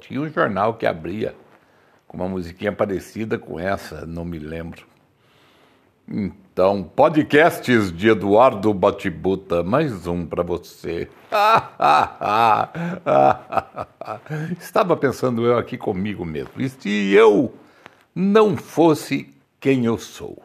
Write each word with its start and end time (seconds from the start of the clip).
Tinha 0.00 0.20
um 0.20 0.28
jornal 0.28 0.74
que 0.74 0.86
abria 0.86 1.34
com 2.06 2.16
uma 2.16 2.28
musiquinha 2.28 2.72
parecida 2.72 3.38
com 3.38 3.60
essa, 3.60 4.06
não 4.06 4.24
me 4.24 4.38
lembro. 4.38 4.88
Então, 6.10 6.82
podcasts 6.82 7.92
de 7.92 8.08
Eduardo 8.08 8.72
Batibuta, 8.72 9.62
mais 9.62 10.06
um 10.06 10.24
para 10.24 10.42
você. 10.42 11.06
Estava 14.58 14.96
pensando 14.96 15.44
eu 15.44 15.58
aqui 15.58 15.76
comigo 15.76 16.24
mesmo. 16.24 16.52
E 16.56 16.66
se 16.70 17.12
eu 17.12 17.52
não 18.14 18.56
fosse 18.56 19.28
quem 19.60 19.84
eu 19.84 19.98
sou? 19.98 20.42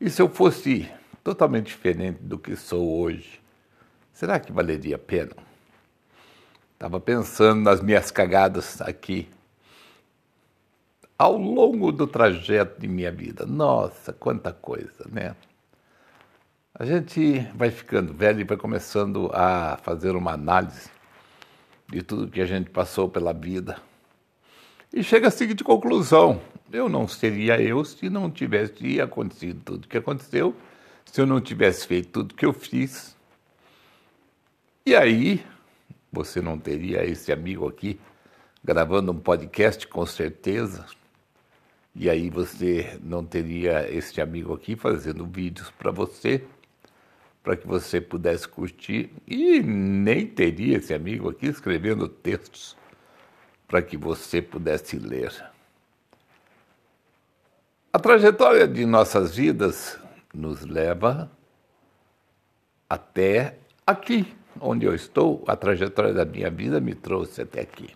E 0.00 0.08
se 0.08 0.22
eu 0.22 0.30
fosse 0.30 0.90
totalmente 1.22 1.66
diferente 1.66 2.22
do 2.22 2.38
que 2.38 2.56
sou 2.56 3.00
hoje? 3.00 3.43
Será 4.14 4.38
que 4.38 4.52
valeria 4.52 4.94
a 4.94 4.98
pena? 4.98 5.32
Estava 6.72 7.00
pensando 7.00 7.62
nas 7.62 7.80
minhas 7.80 8.12
cagadas 8.12 8.80
aqui 8.80 9.28
ao 11.18 11.36
longo 11.36 11.90
do 11.90 12.06
trajeto 12.06 12.80
de 12.80 12.86
minha 12.86 13.10
vida. 13.10 13.44
Nossa, 13.44 14.12
quanta 14.12 14.52
coisa, 14.52 15.04
né? 15.10 15.34
A 16.72 16.84
gente 16.84 17.40
vai 17.56 17.72
ficando 17.72 18.14
velho 18.14 18.40
e 18.40 18.44
vai 18.44 18.56
começando 18.56 19.30
a 19.34 19.78
fazer 19.82 20.14
uma 20.14 20.32
análise 20.32 20.88
de 21.88 22.00
tudo 22.00 22.30
que 22.30 22.40
a 22.40 22.46
gente 22.46 22.70
passou 22.70 23.08
pela 23.08 23.32
vida. 23.32 23.78
E 24.92 25.02
chega 25.02 25.26
à 25.26 25.30
seguinte 25.32 25.64
conclusão: 25.64 26.40
eu 26.72 26.88
não 26.88 27.08
seria 27.08 27.60
eu 27.60 27.84
se 27.84 28.08
não 28.08 28.30
tivesse 28.30 29.00
acontecido 29.00 29.60
tudo 29.64 29.88
que 29.88 29.98
aconteceu, 29.98 30.54
se 31.04 31.20
eu 31.20 31.26
não 31.26 31.40
tivesse 31.40 31.84
feito 31.84 32.10
tudo 32.10 32.34
que 32.34 32.46
eu 32.46 32.52
fiz. 32.52 33.14
E 34.86 34.94
aí, 34.94 35.42
você 36.12 36.42
não 36.42 36.58
teria 36.58 37.02
esse 37.06 37.32
amigo 37.32 37.66
aqui 37.66 37.98
gravando 38.62 39.12
um 39.12 39.18
podcast 39.18 39.88
com 39.88 40.04
certeza. 40.04 40.84
E 41.94 42.10
aí 42.10 42.28
você 42.28 42.98
não 43.02 43.24
teria 43.24 43.90
esse 43.90 44.20
amigo 44.20 44.52
aqui 44.52 44.76
fazendo 44.76 45.24
vídeos 45.24 45.70
para 45.70 45.90
você, 45.90 46.44
para 47.42 47.56
que 47.56 47.66
você 47.66 47.98
pudesse 47.98 48.46
curtir, 48.46 49.10
e 49.26 49.62
nem 49.62 50.26
teria 50.26 50.76
esse 50.76 50.92
amigo 50.92 51.30
aqui 51.30 51.46
escrevendo 51.46 52.06
textos 52.06 52.76
para 53.66 53.80
que 53.80 53.96
você 53.96 54.42
pudesse 54.42 54.98
ler. 54.98 55.32
A 57.90 57.98
trajetória 57.98 58.68
de 58.68 58.84
nossas 58.84 59.34
vidas 59.34 59.98
nos 60.34 60.60
leva 60.60 61.30
até 62.86 63.56
aqui, 63.86 64.34
onde 64.60 64.86
eu 64.86 64.94
estou. 64.94 65.44
A 65.46 65.56
trajetória 65.56 66.12
da 66.12 66.24
minha 66.24 66.50
vida 66.50 66.80
me 66.80 66.94
trouxe 66.94 67.42
até 67.42 67.60
aqui. 67.60 67.88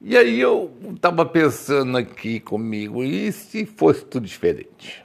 E 0.00 0.16
aí 0.16 0.40
eu 0.40 0.72
estava 0.94 1.24
pensando 1.24 1.96
aqui 1.96 2.40
comigo, 2.40 3.04
e 3.04 3.30
se 3.30 3.64
fosse 3.64 4.04
tudo 4.04 4.26
diferente? 4.26 5.04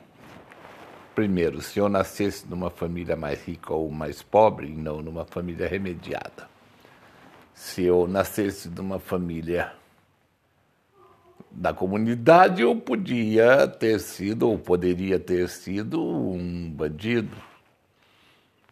Primeiro, 1.13 1.61
se 1.61 1.77
eu 1.77 1.87
nascesse 1.87 2.47
numa 2.47 2.71
família 2.71 3.15
mais 3.15 3.43
rica 3.43 3.73
ou 3.73 3.91
mais 3.91 4.23
pobre, 4.23 4.67
e 4.67 4.75
não 4.75 5.01
numa 5.01 5.23
família 5.23 5.67
remediada. 5.67 6.49
Se 7.53 7.83
eu 7.83 8.07
nascesse 8.07 8.69
numa 8.69 8.99
família 8.99 9.71
da 11.51 11.73
comunidade, 11.73 12.61
eu 12.61 12.75
podia 12.75 13.67
ter 13.67 13.99
sido, 13.99 14.49
ou 14.49 14.57
poderia 14.57 15.19
ter 15.19 15.47
sido, 15.49 16.03
um 16.03 16.71
bandido, 16.71 17.35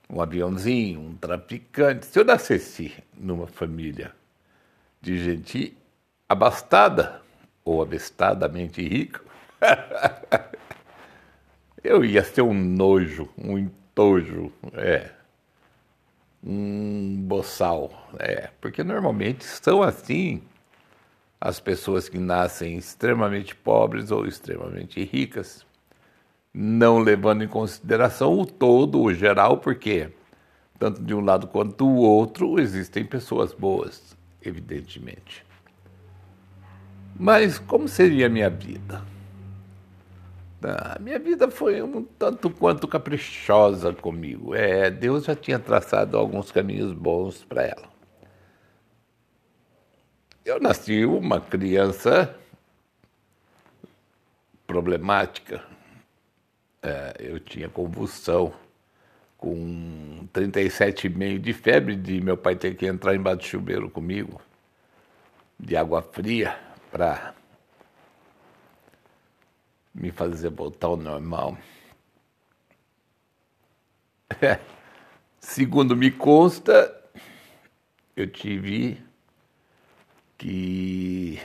um 0.10 0.22
aviãozinho, 0.22 1.00
um 1.00 1.16
traficante. 1.16 2.06
Se 2.06 2.20
eu 2.20 2.26
nascesse 2.26 2.94
numa 3.18 3.48
família 3.48 4.14
de 5.02 5.18
gente 5.18 5.78
abastada 6.28 7.22
ou 7.64 7.82
abestadamente 7.82 8.82
rico, 8.82 9.24
eu 11.84 12.04
ia 12.04 12.24
ser 12.24 12.42
um 12.42 12.54
nojo, 12.54 13.30
um 13.38 13.58
entojo, 13.58 14.52
é, 14.74 15.12
um 16.44 17.22
boçal, 17.24 18.10
é, 18.20 18.50
porque 18.62 18.84
normalmente 18.84 19.44
são 19.44 19.82
assim 19.82 20.44
as 21.42 21.60
pessoas 21.60 22.08
que 22.08 22.18
nascem 22.18 22.78
extremamente 22.78 23.56
pobres 23.56 24.12
ou 24.12 24.26
extremamente 24.26 25.04
ricas, 25.04 25.65
não 26.58 27.00
levando 27.00 27.44
em 27.44 27.50
consideração 27.50 28.40
o 28.40 28.46
todo, 28.46 29.02
o 29.02 29.14
geral, 29.14 29.58
porque 29.58 30.10
tanto 30.80 31.04
de 31.04 31.14
um 31.14 31.20
lado 31.20 31.48
quanto 31.48 31.76
do 31.76 31.90
outro 31.90 32.58
existem 32.60 33.04
pessoas 33.04 33.54
boas, 33.54 34.16
evidentemente. 34.42 35.46
Mas 37.20 37.60
como 37.60 37.90
seria 37.90 38.28
a 38.28 38.30
minha 38.30 38.50
vida? 38.50 39.04
A 40.64 40.98
minha 41.00 41.20
vida 41.20 41.52
foi 41.52 41.82
um 41.82 42.04
tanto 42.04 42.50
quanto 42.50 42.88
caprichosa 42.88 43.94
comigo. 43.94 44.56
É, 44.56 44.90
Deus 44.90 45.26
já 45.26 45.36
tinha 45.36 45.60
traçado 45.60 46.18
alguns 46.18 46.52
caminhos 46.52 46.94
bons 46.94 47.44
para 47.44 47.64
ela. 47.64 47.90
Eu 50.46 50.60
nasci 50.62 51.04
uma 51.06 51.42
criança 51.42 52.34
problemática. 54.66 55.75
É, 56.86 57.16
eu 57.18 57.40
tinha 57.40 57.68
convulsão 57.68 58.54
com 59.40 60.28
37,5 60.32 61.40
de 61.40 61.52
febre, 61.52 61.96
de 61.96 62.22
meu 62.22 62.38
pai 62.38 62.56
ter 62.56 62.76
que 62.76 62.86
entrar 62.86 63.16
embaixo 63.16 63.40
do 63.40 63.46
chuveiro 63.46 63.90
comigo, 63.90 64.40
de 65.60 65.76
água 65.76 66.04
fria 66.04 66.56
para 66.92 67.34
me 69.92 70.12
fazer 70.12 70.52
voltar 70.52 70.86
ao 70.86 70.96
normal. 70.96 71.58
Segundo 75.40 75.98
me 75.98 76.12
consta, 76.12 77.04
eu 78.16 78.28
tive 78.28 79.04
que 80.38 81.40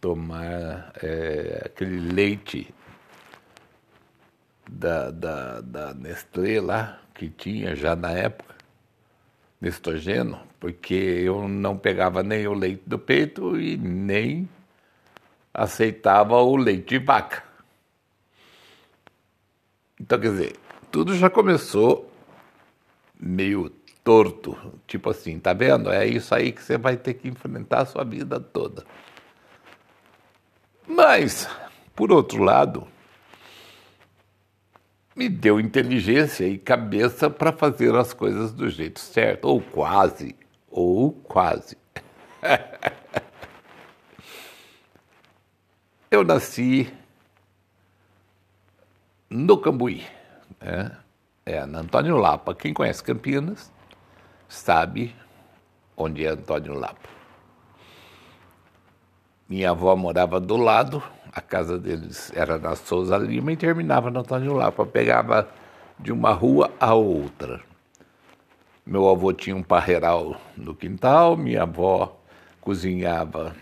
tomar 0.00 0.90
é, 1.02 1.64
aquele 1.66 2.00
leite 2.00 2.74
da, 4.70 5.10
da, 5.10 5.60
da 5.60 5.94
Nestlé 5.94 6.60
lá, 6.60 7.00
que 7.14 7.28
tinha 7.28 7.74
já 7.74 7.96
na 7.96 8.12
época, 8.12 8.54
Nestogeno, 9.60 10.40
porque 10.58 10.94
eu 10.94 11.46
não 11.48 11.76
pegava 11.76 12.22
nem 12.22 12.46
o 12.46 12.54
leite 12.54 12.82
do 12.86 12.98
peito 12.98 13.60
e 13.60 13.76
nem 13.76 14.48
aceitava 15.52 16.36
o 16.36 16.56
leite 16.56 16.98
de 16.98 17.04
vaca. 17.04 17.42
Então, 20.00 20.18
quer 20.18 20.30
dizer, 20.30 20.56
tudo 20.90 21.14
já 21.14 21.28
começou 21.28 22.10
meio 23.18 23.68
torto, 24.02 24.56
tipo 24.86 25.10
assim, 25.10 25.38
tá 25.38 25.52
vendo? 25.52 25.92
É 25.92 26.06
isso 26.06 26.34
aí 26.34 26.52
que 26.52 26.62
você 26.62 26.78
vai 26.78 26.96
ter 26.96 27.14
que 27.14 27.28
enfrentar 27.28 27.82
a 27.82 27.86
sua 27.86 28.02
vida 28.02 28.40
toda. 28.40 28.84
Mas, 30.86 31.46
por 31.94 32.10
outro 32.10 32.42
lado, 32.42 32.88
me 35.14 35.28
deu 35.28 35.60
inteligência 35.60 36.46
e 36.46 36.56
cabeça 36.58 37.28
para 37.28 37.52
fazer 37.52 37.94
as 37.94 38.12
coisas 38.12 38.52
do 38.52 38.68
jeito 38.68 39.00
certo, 39.00 39.46
ou 39.46 39.60
quase, 39.60 40.36
ou 40.70 41.12
quase. 41.12 41.76
Eu 46.10 46.24
nasci 46.24 46.92
no 49.28 49.56
Cambuí, 49.58 50.04
né? 50.60 50.96
é, 51.50 51.66
na 51.66 51.80
Antônio 51.80 52.16
Lapa. 52.16 52.54
Quem 52.54 52.72
conhece 52.72 53.02
Campinas 53.02 53.72
sabe 54.48 55.14
onde 55.96 56.24
é 56.24 56.28
Antônio 56.30 56.74
Lapa. 56.74 57.08
Minha 59.48 59.70
avó 59.70 59.96
morava 59.96 60.38
do 60.38 60.56
lado, 60.56 61.02
a 61.32 61.40
casa 61.40 61.78
deles 61.78 62.32
era 62.34 62.58
na 62.58 62.74
Souza 62.74 63.16
Lima 63.16 63.52
e 63.52 63.56
terminava 63.56 64.10
na 64.10 64.20
Antônio 64.20 64.54
Lapa. 64.54 64.84
Pegava 64.84 65.48
de 65.98 66.12
uma 66.12 66.32
rua 66.32 66.70
a 66.80 66.94
outra. 66.94 67.60
Meu 68.84 69.08
avô 69.08 69.32
tinha 69.32 69.54
um 69.54 69.62
parreiral 69.62 70.40
no 70.56 70.74
quintal, 70.74 71.36
minha 71.36 71.62
avó 71.62 72.20
cozinhava 72.60 73.54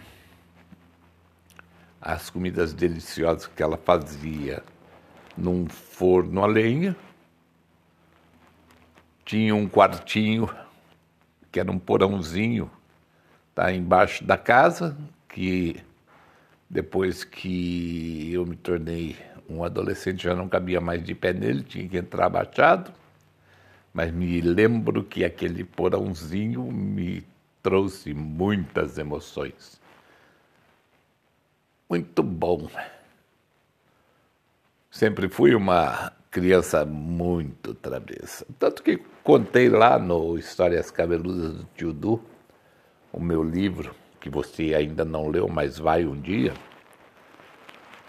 as 2.00 2.30
comidas 2.30 2.72
deliciosas 2.72 3.46
que 3.46 3.62
ela 3.62 3.76
fazia 3.76 4.62
num 5.36 5.68
forno 5.68 6.42
a 6.42 6.46
lenha. 6.46 6.96
Tinha 9.24 9.54
um 9.54 9.68
quartinho, 9.68 10.48
que 11.52 11.60
era 11.60 11.70
um 11.70 11.78
porãozinho, 11.78 12.70
tá 13.54 13.70
embaixo 13.72 14.24
da 14.24 14.38
casa, 14.38 14.96
que 15.28 15.76
depois 16.68 17.24
que 17.24 18.32
eu 18.32 18.44
me 18.44 18.56
tornei 18.56 19.16
um 19.48 19.64
adolescente 19.64 20.24
já 20.24 20.34
não 20.34 20.48
cabia 20.48 20.80
mais 20.80 21.02
de 21.02 21.14
pé 21.14 21.32
nele, 21.32 21.62
tinha 21.62 21.88
que 21.88 21.96
entrar 21.96 22.26
abaixado. 22.26 22.92
mas 23.92 24.12
me 24.12 24.40
lembro 24.40 25.02
que 25.02 25.24
aquele 25.24 25.64
porãozinho 25.64 26.62
me 26.70 27.26
trouxe 27.62 28.14
muitas 28.14 28.98
emoções. 28.98 29.80
Muito 31.88 32.22
bom. 32.22 32.68
Sempre 34.90 35.28
fui 35.28 35.54
uma 35.54 36.12
criança 36.30 36.84
muito 36.84 37.74
travessa. 37.74 38.46
Tanto 38.58 38.82
que 38.82 38.98
contei 39.24 39.68
lá 39.68 39.98
no 39.98 40.38
Histórias 40.38 40.90
Cabeludas 40.90 41.54
do 41.54 41.64
Tio 41.74 41.92
Du, 41.92 42.22
o 43.12 43.20
meu 43.20 43.42
livro, 43.42 43.94
que 44.20 44.28
você 44.28 44.74
ainda 44.74 45.04
não 45.04 45.28
leu, 45.28 45.48
mas 45.48 45.78
vai 45.78 46.04
um 46.04 46.18
dia, 46.20 46.52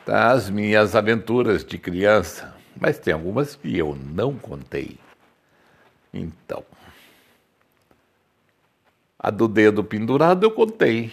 tá? 0.06 0.32
as 0.32 0.50
minhas 0.50 0.96
aventuras 0.96 1.64
de 1.64 1.78
criança. 1.78 2.56
Mas 2.80 2.98
tem 2.98 3.14
algumas 3.14 3.56
que 3.56 3.78
eu 3.78 3.96
não 3.96 4.36
contei. 4.36 4.98
Então, 6.14 6.64
a 9.18 9.30
do 9.30 9.48
dedo 9.48 9.84
pendurado 9.84 10.46
eu 10.46 10.52
contei, 10.52 11.12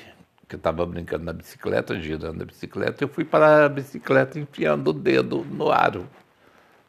que 0.48 0.54
eu 0.54 0.58
estava 0.58 0.86
brincando 0.86 1.24
na 1.24 1.32
bicicleta, 1.32 2.00
girando 2.00 2.42
a 2.42 2.44
bicicleta, 2.44 3.02
eu 3.02 3.08
fui 3.08 3.24
para 3.24 3.66
a 3.66 3.68
bicicleta 3.68 4.38
enfiando 4.38 4.88
o 4.90 4.92
dedo 4.92 5.44
no 5.50 5.70
aro 5.70 6.08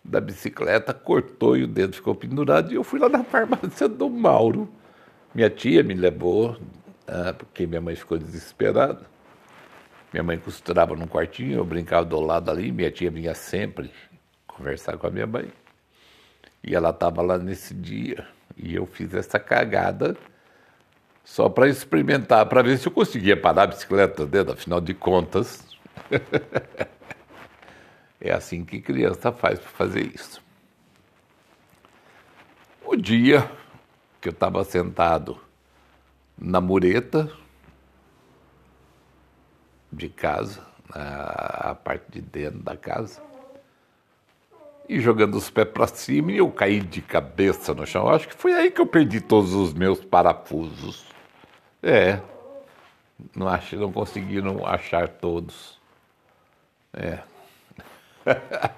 da 0.04 0.21
bicicleta, 0.21 0.94
cortou 0.94 1.57
e 1.57 1.63
o 1.63 1.68
dedo 1.68 1.95
ficou 1.95 2.15
pendurado, 2.15 2.71
e 2.71 2.75
eu 2.75 2.83
fui 2.83 3.00
lá 3.00 3.09
na 3.09 3.24
farmácia 3.24 3.89
do 3.89 4.09
Mauro. 4.09 4.69
Minha 5.36 5.50
tia 5.50 5.83
me 5.83 5.94
levou, 5.94 6.56
porque 7.38 7.65
minha 7.65 7.81
mãe 7.81 7.95
ficou 7.95 8.18
desesperada. 8.18 9.06
Minha 10.12 10.24
mãe 10.24 10.38
costurava 10.38 10.95
num 10.95 11.07
quartinho, 11.07 11.57
eu 11.57 11.65
brincava 11.65 12.06
do 12.06 12.19
lado 12.19 12.50
ali, 12.50 12.71
minha 12.71 12.89
tia 12.89 13.12
vinha 13.12 13.33
sempre 13.36 13.92
conversar 14.45 14.98
com 14.98 15.07
a 15.07 15.09
minha 15.12 15.27
mãe. 15.27 15.51
E 16.63 16.75
ela 16.75 16.89
estava 16.89 17.21
lá 17.21 17.38
nesse 17.38 17.74
dia, 17.74 18.25
e 18.56 18.75
eu 18.75 18.86
fiz 18.86 19.13
essa 19.13 19.39
cagada 19.39 20.18
só 21.24 21.50
para 21.50 21.68
experimentar, 21.68 22.45
para 22.48 22.62
ver 22.62 22.77
se 22.77 22.88
eu 22.88 22.92
conseguia 22.92 23.36
parar 23.36 23.63
a 23.63 23.68
bicicleta 23.68 24.25
dentro, 24.25 24.54
afinal 24.54 24.81
de 24.81 24.94
contas. 24.94 25.65
É 28.19 28.31
assim 28.31 28.65
que 28.65 28.81
criança 28.81 29.31
faz 29.31 29.59
para 29.59 29.69
fazer 29.69 30.01
isso. 30.01 30.42
O 32.83 32.95
dia 32.95 33.50
que 34.19 34.27
eu 34.27 34.33
estava 34.33 34.63
sentado 34.63 35.39
na 36.38 36.62
mureta 36.62 37.31
de 39.92 40.10
casa, 40.10 40.66
a 40.94 41.75
parte 41.75 42.12
de 42.12 42.22
dentro 42.22 42.60
da 42.60 42.78
casa, 42.78 43.22
e 44.88 45.00
jogando 45.00 45.36
os 45.36 45.50
pés 45.50 45.68
para 45.68 45.88
cima 45.88 46.31
e 46.31 46.38
eu 46.38 46.50
caí 46.51 46.80
de 46.80 47.01
cabeça 47.01 47.74
no 47.74 47.86
chão. 47.86 48.07
Acho 48.07 48.28
que 48.28 48.36
foi 48.36 48.54
aí 48.54 48.72
que 48.72 48.80
eu 48.80 48.86
perdi 48.86 49.19
todos 49.19 49.54
os 49.54 49.74
meus 49.74 50.04
parafusos. 50.04 51.06
É, 51.84 52.22
não, 53.36 53.48
ach, 53.48 53.74
não 53.74 53.92
conseguiram 53.92 54.66
achar 54.66 55.07
todos. 55.07 55.80
É. 56.94 57.19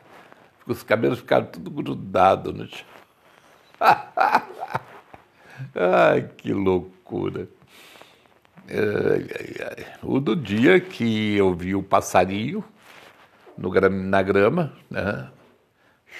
Os 0.66 0.84
cabelos 0.84 1.20
ficaram 1.20 1.48
tudo 1.48 1.70
grudados 1.72 2.54
no 2.54 2.68
chão. 2.68 2.86
Ai, 5.76 6.30
que 6.38 6.54
loucura. 6.54 7.48
O 10.04 10.20
do 10.20 10.36
dia 10.36 10.80
que 10.80 11.36
eu 11.36 11.54
vi 11.54 11.76
o 11.76 11.82
passarinho 11.82 12.64
no, 13.58 13.72
na 13.90 14.22
grama, 14.22 14.74
né? 14.90 15.30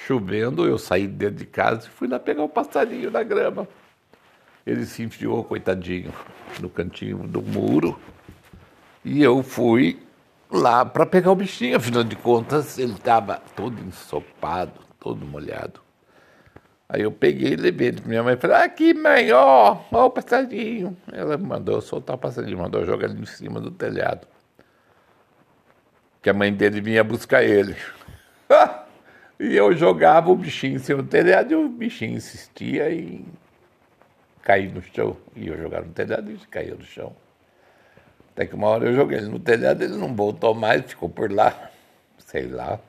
chovendo, 0.06 0.66
eu 0.66 0.78
saí 0.78 1.06
dentro 1.06 1.36
de 1.36 1.46
casa 1.46 1.86
e 1.86 1.90
fui 1.90 2.08
lá 2.08 2.18
pegar 2.18 2.42
o 2.42 2.48
passarinho 2.48 3.10
na 3.10 3.22
grama. 3.22 3.68
Ele 4.66 4.84
se 4.84 5.02
enfiou, 5.02 5.42
coitadinho, 5.44 6.12
no 6.60 6.68
cantinho 6.68 7.18
do 7.18 7.42
muro. 7.42 7.98
E 9.04 9.22
eu 9.22 9.42
fui 9.42 10.00
lá 10.50 10.84
para 10.84 11.06
pegar 11.06 11.30
o 11.30 11.36
bichinho, 11.36 11.76
afinal 11.76 12.04
de 12.04 12.16
contas 12.16 12.78
ele 12.78 12.92
estava 12.92 13.40
todo 13.56 13.80
ensopado, 13.80 14.80
todo 14.98 15.24
molhado. 15.24 15.80
Aí 16.92 17.02
eu 17.02 17.12
peguei 17.12 17.52
e 17.52 17.56
levei 17.56 17.86
ele 17.88 18.02
minha 18.04 18.20
mãe 18.20 18.36
falei, 18.36 18.56
aqui 18.56 18.92
mãe, 18.92 19.30
ó, 19.30 19.78
ó 19.92 20.06
o 20.06 20.10
passarinho. 20.10 20.96
Ela 21.12 21.38
mandou 21.38 21.80
soltar 21.80 22.16
o 22.16 22.18
passarinho, 22.18 22.58
mandou 22.58 22.84
jogar 22.84 23.08
ele 23.08 23.20
em 23.20 23.26
cima 23.26 23.60
do 23.60 23.70
telhado. 23.70 24.26
Que 26.20 26.30
a 26.30 26.34
mãe 26.34 26.52
dele 26.52 26.80
vinha 26.80 27.04
buscar 27.04 27.44
ele. 27.44 27.76
e 29.38 29.54
eu 29.56 29.72
jogava 29.76 30.32
o 30.32 30.36
bichinho 30.36 30.74
em 30.74 30.78
cima 30.80 31.00
do 31.00 31.08
telhado 31.08 31.52
e 31.52 31.54
o 31.54 31.68
bichinho 31.68 32.16
insistia 32.16 32.92
em 32.92 33.24
cair 34.42 34.74
no 34.74 34.82
chão. 34.82 35.16
E 35.36 35.46
eu 35.46 35.56
jogava 35.56 35.86
no 35.86 35.92
telhado 35.92 36.28
e 36.28 36.34
ele 36.34 36.46
caía 36.50 36.74
no 36.74 36.82
chão. 36.82 37.14
Até 38.32 38.46
que 38.46 38.56
uma 38.56 38.66
hora 38.66 38.86
eu 38.86 38.96
joguei 38.96 39.18
ele 39.18 39.28
no 39.28 39.38
telhado, 39.38 39.84
ele 39.84 39.96
não 39.96 40.12
voltou 40.12 40.54
mais, 40.54 40.82
ficou 40.86 41.08
por 41.08 41.30
lá. 41.30 41.70
Sei 42.18 42.48
lá. 42.48 42.80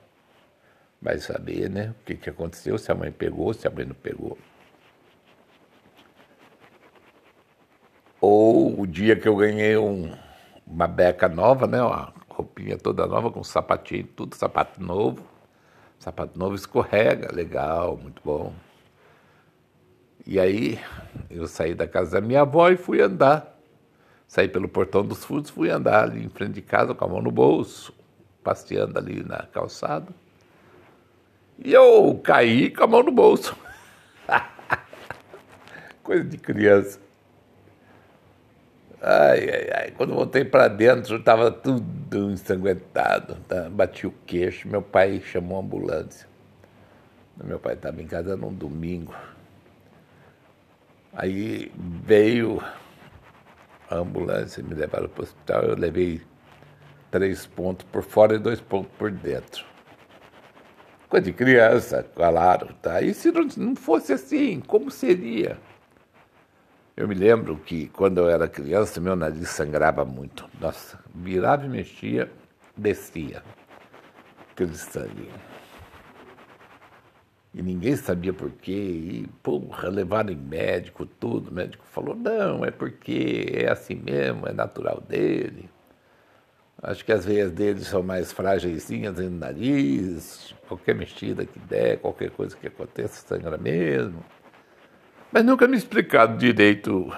Vai 1.02 1.18
saber, 1.20 1.70
né? 1.70 1.96
O 2.02 2.06
que, 2.06 2.16
que 2.16 2.30
aconteceu, 2.30 2.78
se 2.78 2.92
a 2.92 2.96
mãe 2.96 3.12
pegou, 3.12 3.54
se 3.54 3.68
a 3.68 3.72
mãe 3.72 3.86
não 3.86 3.96
pegou. 3.96 4.38
Ou 8.20 8.80
o 8.80 8.86
dia 8.86 9.16
que 9.16 9.28
eu 9.28 9.36
ganhei 9.36 9.78
um, 9.78 10.16
uma 10.66 10.88
beca 10.88 11.28
nova, 11.28 11.66
né? 11.66 11.82
Uma 11.82 12.14
roupinha 12.30 12.78
toda 12.78 13.08
nova, 13.08 13.32
com 13.32 13.44
sapatinho, 13.44 14.06
tudo 14.16 14.36
sapato 14.36 14.82
novo. 14.82 15.26
Sapato 16.00 16.38
novo 16.38 16.56
escorrega, 16.56 17.34
legal, 17.34 17.98
muito 17.98 18.22
bom. 18.24 18.54
E 20.26 20.40
aí 20.40 20.80
eu 21.30 21.48
saí 21.48 21.74
da 21.74 21.88
casa 21.88 22.22
da 22.22 22.28
minha 22.28 22.42
avó 22.42 22.70
e 22.70 22.78
fui 22.78 23.02
andar 23.02 23.52
Saí 24.32 24.48
pelo 24.48 24.70
portão 24.70 25.06
dos 25.06 25.26
fundos, 25.26 25.50
fui 25.50 25.70
andar 25.70 26.06
ali 26.06 26.24
em 26.24 26.30
frente 26.30 26.54
de 26.54 26.62
casa 26.62 26.96
com 26.96 27.04
a 27.04 27.08
mão 27.10 27.22
no 27.22 27.30
bolso, 27.30 27.94
passeando 28.42 28.98
ali 28.98 29.22
na 29.22 29.40
calçada. 29.40 30.08
E 31.64 31.74
eu 31.74 32.20
caí 32.24 32.70
com 32.72 32.84
a 32.84 32.88
mão 32.88 33.04
no 33.04 33.12
bolso. 33.12 33.56
Coisa 36.04 36.24
de 36.24 36.38
criança. 36.38 37.00
Ai, 39.02 39.50
ai, 39.50 39.70
ai. 39.76 39.92
Quando 39.92 40.14
voltei 40.14 40.44
para 40.44 40.68
dentro, 40.68 41.18
estava 41.18 41.52
tudo 41.52 42.32
ensanguentado. 42.32 43.36
Tá? 43.48 43.70
Bati 43.70 44.08
o 44.08 44.14
queixo. 44.26 44.68
Meu 44.68 44.82
pai 44.82 45.22
chamou 45.22 45.58
a 45.58 45.62
ambulância. 45.62 46.28
Meu 47.44 47.60
pai 47.60 47.74
estava 47.74 48.02
em 48.02 48.08
casa 48.08 48.36
num 48.36 48.54
domingo. 48.54 49.16
Aí 51.14 51.72
veio 51.76 52.62
a 53.92 53.98
ambulância 53.98 54.64
me 54.64 54.74
levaram 54.74 55.10
para 55.10 55.20
o 55.20 55.24
hospital, 55.24 55.64
eu 55.64 55.76
levei 55.76 56.22
três 57.12 57.46
pontos 57.46 57.86
por 57.92 58.02
fora 58.02 58.36
e 58.36 58.40
dois 58.40 58.62
pontos 58.62 58.90
por 58.98 59.12
dentro. 59.12 59.66
Coisa 61.12 61.26
de 61.26 61.34
criança, 61.34 62.06
claro, 62.16 62.74
tá? 62.82 63.02
E 63.02 63.14
se 63.14 63.34
não 63.58 63.76
fosse 63.76 64.14
assim, 64.14 64.62
como 64.62 64.90
seria? 64.90 65.58
Eu 66.96 67.06
me 67.06 67.14
lembro 67.14 67.58
que 67.58 67.88
quando 67.90 68.20
eu 68.20 68.30
era 68.30 68.48
criança, 68.48 69.02
meu 69.02 69.14
nariz 69.14 69.50
sangrava 69.50 70.06
muito. 70.06 70.50
Nossa, 70.58 70.98
virava 71.14 71.66
e 71.66 71.70
mexia, 71.70 72.32
descia 72.78 73.44
aquele 74.52 74.74
sangue. 74.74 75.30
E 77.54 77.62
ninguém 77.62 77.98
sabia 77.98 78.32
por 78.32 78.50
quê. 78.50 78.72
E, 78.72 79.28
porra, 79.44 79.90
levaram 79.90 80.32
em 80.32 80.38
médico, 80.38 81.06
tudo. 81.06 81.50
O 81.50 81.54
médico 81.54 81.84
falou: 81.92 82.16
não, 82.16 82.64
é 82.64 82.72
porque 82.72 83.48
é 83.54 83.70
assim 83.70 83.96
mesmo, 83.96 84.48
é 84.48 84.54
natural 84.54 85.02
dele. 85.02 85.70
Acho 86.84 87.06
que 87.06 87.12
as 87.12 87.24
veias 87.24 87.52
dele 87.52 87.84
são 87.84 88.02
mais 88.02 88.32
frágeis 88.32 88.90
no 88.90 89.30
nariz. 89.30 90.56
Qualquer 90.68 90.96
mexida 90.96 91.46
que 91.46 91.60
der, 91.60 92.00
qualquer 92.00 92.32
coisa 92.32 92.58
que 92.58 92.68
aconteça, 92.68 93.28
sangra 93.28 93.58
mesmo. 93.58 94.24
Mas 95.32 95.46
nunca 95.46 95.68
me 95.68 95.78
explicaram 95.78 96.38
direito 96.38 97.14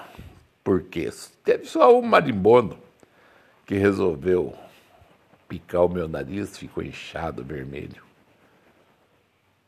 por 0.63 0.83
quê. 0.83 1.09
Teve 1.43 1.65
só 1.65 1.97
um 1.97 2.01
marimbondo 2.01 2.77
que 3.65 3.75
resolveu 3.75 4.53
picar 5.47 5.85
o 5.85 5.89
meu 5.89 6.07
nariz, 6.07 6.57
ficou 6.57 6.83
inchado, 6.83 7.43
vermelho. 7.43 8.03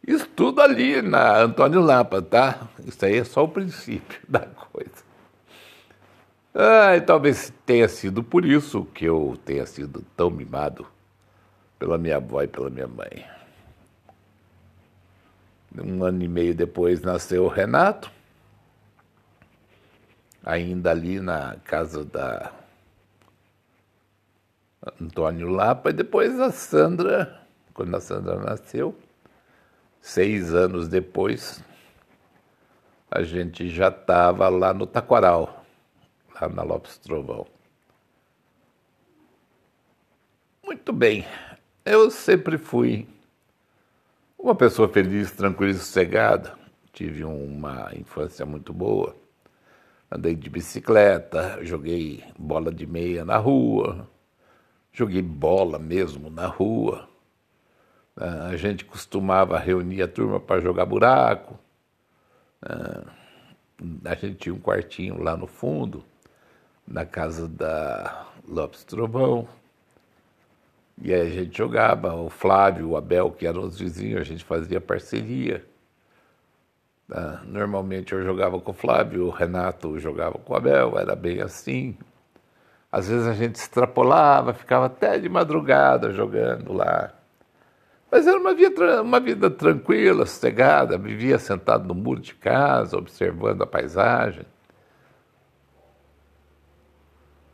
Isso 0.06 0.28
tudo 0.28 0.62
ali 0.62 1.02
na 1.02 1.38
Antônio 1.38 1.80
Lapa, 1.80 2.22
tá? 2.22 2.68
Isso 2.86 3.06
aí 3.06 3.18
é 3.18 3.24
só 3.24 3.44
o 3.44 3.48
princípio 3.48 4.20
da 4.28 4.42
coisa. 4.42 5.05
Ah, 6.58 6.96
e 6.96 7.02
talvez 7.02 7.52
tenha 7.66 7.86
sido 7.90 8.24
por 8.24 8.46
isso 8.46 8.86
que 8.86 9.04
eu 9.04 9.38
tenha 9.44 9.66
sido 9.66 10.02
tão 10.16 10.30
mimado 10.30 10.88
pela 11.78 11.98
minha 11.98 12.16
avó 12.16 12.42
e 12.44 12.48
pela 12.48 12.70
minha 12.70 12.88
mãe. 12.88 13.26
Um 15.78 16.02
ano 16.06 16.24
e 16.24 16.30
meio 16.30 16.56
depois 16.56 17.02
nasceu 17.02 17.44
o 17.44 17.50
Renato, 17.50 18.10
ainda 20.42 20.92
ali 20.92 21.20
na 21.20 21.58
casa 21.66 22.06
da 22.06 22.54
Antônio 25.02 25.50
Lapa, 25.50 25.90
e 25.90 25.94
depois 25.94 26.40
a 26.40 26.52
Sandra, 26.52 27.42
quando 27.74 27.94
a 27.98 28.00
Sandra 28.00 28.40
nasceu, 28.40 28.98
seis 30.00 30.54
anos 30.54 30.88
depois, 30.88 31.62
a 33.12 33.24
gente 33.24 33.68
já 33.70 33.90
estava 33.90 34.48
lá 34.48 34.74
no 34.74 34.88
Taquaral, 34.88 35.65
lá 36.42 36.50
na 36.50 36.64
Lopes 36.64 36.98
Trovão. 36.98 37.46
Muito 40.64 40.92
bem, 40.92 41.26
eu 41.86 42.12
sempre 42.12 42.58
fui 42.58 43.08
uma 44.38 44.56
pessoa 44.56 44.90
feliz, 44.90 45.32
tranquila 45.32 45.72
e 45.72 45.76
sossegada. 45.76 46.58
Tive 46.92 47.24
uma 47.24 47.92
infância 47.96 48.46
muito 48.46 48.74
boa. 48.74 49.16
Andei 50.12 50.36
de 50.36 50.50
bicicleta, 50.50 51.64
joguei 51.64 52.24
bola 52.38 52.72
de 52.72 52.86
meia 52.86 53.26
na 53.26 53.38
rua, 53.38 54.08
joguei 54.94 55.22
bola 55.22 55.78
mesmo 55.80 56.30
na 56.30 56.48
rua. 56.48 57.10
A 58.16 58.56
gente 58.56 58.86
costumava 58.86 59.58
reunir 59.58 60.02
a 60.02 60.08
turma 60.08 60.40
para 60.40 60.62
jogar 60.62 60.86
buraco. 60.86 61.60
A 62.62 64.16
gente 64.16 64.36
tinha 64.36 64.56
um 64.56 64.60
quartinho 64.60 65.22
lá 65.22 65.36
no 65.36 65.48
fundo, 65.48 66.04
na 66.88 67.06
casa 67.06 67.48
da 67.48 68.28
Lopes 68.48 68.84
Trovão. 68.84 69.48
E 71.02 71.14
aí 71.14 71.22
a 71.22 71.30
gente 71.30 71.58
jogava, 71.58 72.14
o 72.16 72.30
Flávio, 72.30 72.90
o 72.90 72.98
Abel, 72.98 73.32
que 73.32 73.46
eram 73.46 73.64
os 73.64 73.80
vizinhos, 73.80 74.22
a 74.22 74.24
gente 74.24 74.44
fazia 74.46 74.80
parceria. 74.80 75.66
Normalmente 77.46 78.14
eu 78.14 78.24
jogava 78.24 78.60
com 78.60 78.72
o 78.72 78.74
Flávio, 78.74 79.28
o 79.28 79.30
Renato 79.30 80.00
jogava 80.00 80.38
com 80.38 80.54
o 80.54 80.56
Abel, 80.56 80.98
era 80.98 81.16
bem 81.16 81.42
assim. 81.42 81.98
Às 82.92 83.10
vezes 83.10 83.28
a 83.28 83.34
gente 83.34 83.56
extrapolava, 83.56 84.54
ficava 84.54 84.86
até 84.86 85.20
de 85.20 85.28
madrugada 85.28 86.14
jogando 86.14 86.72
lá. 86.72 87.12
Mas 88.10 88.26
era 88.26 88.40
uma 88.40 88.54
vida, 88.54 89.02
uma 89.02 89.20
vida 89.20 89.50
tranquila, 89.50 90.26
sossegada, 90.26 90.98
vivia 90.98 91.38
sentado 91.38 91.86
no 91.86 91.94
muro 91.94 92.22
de 92.22 92.34
casa, 92.34 92.98
observando 92.98 93.64
a 93.64 93.68
paisagem. 93.68 94.46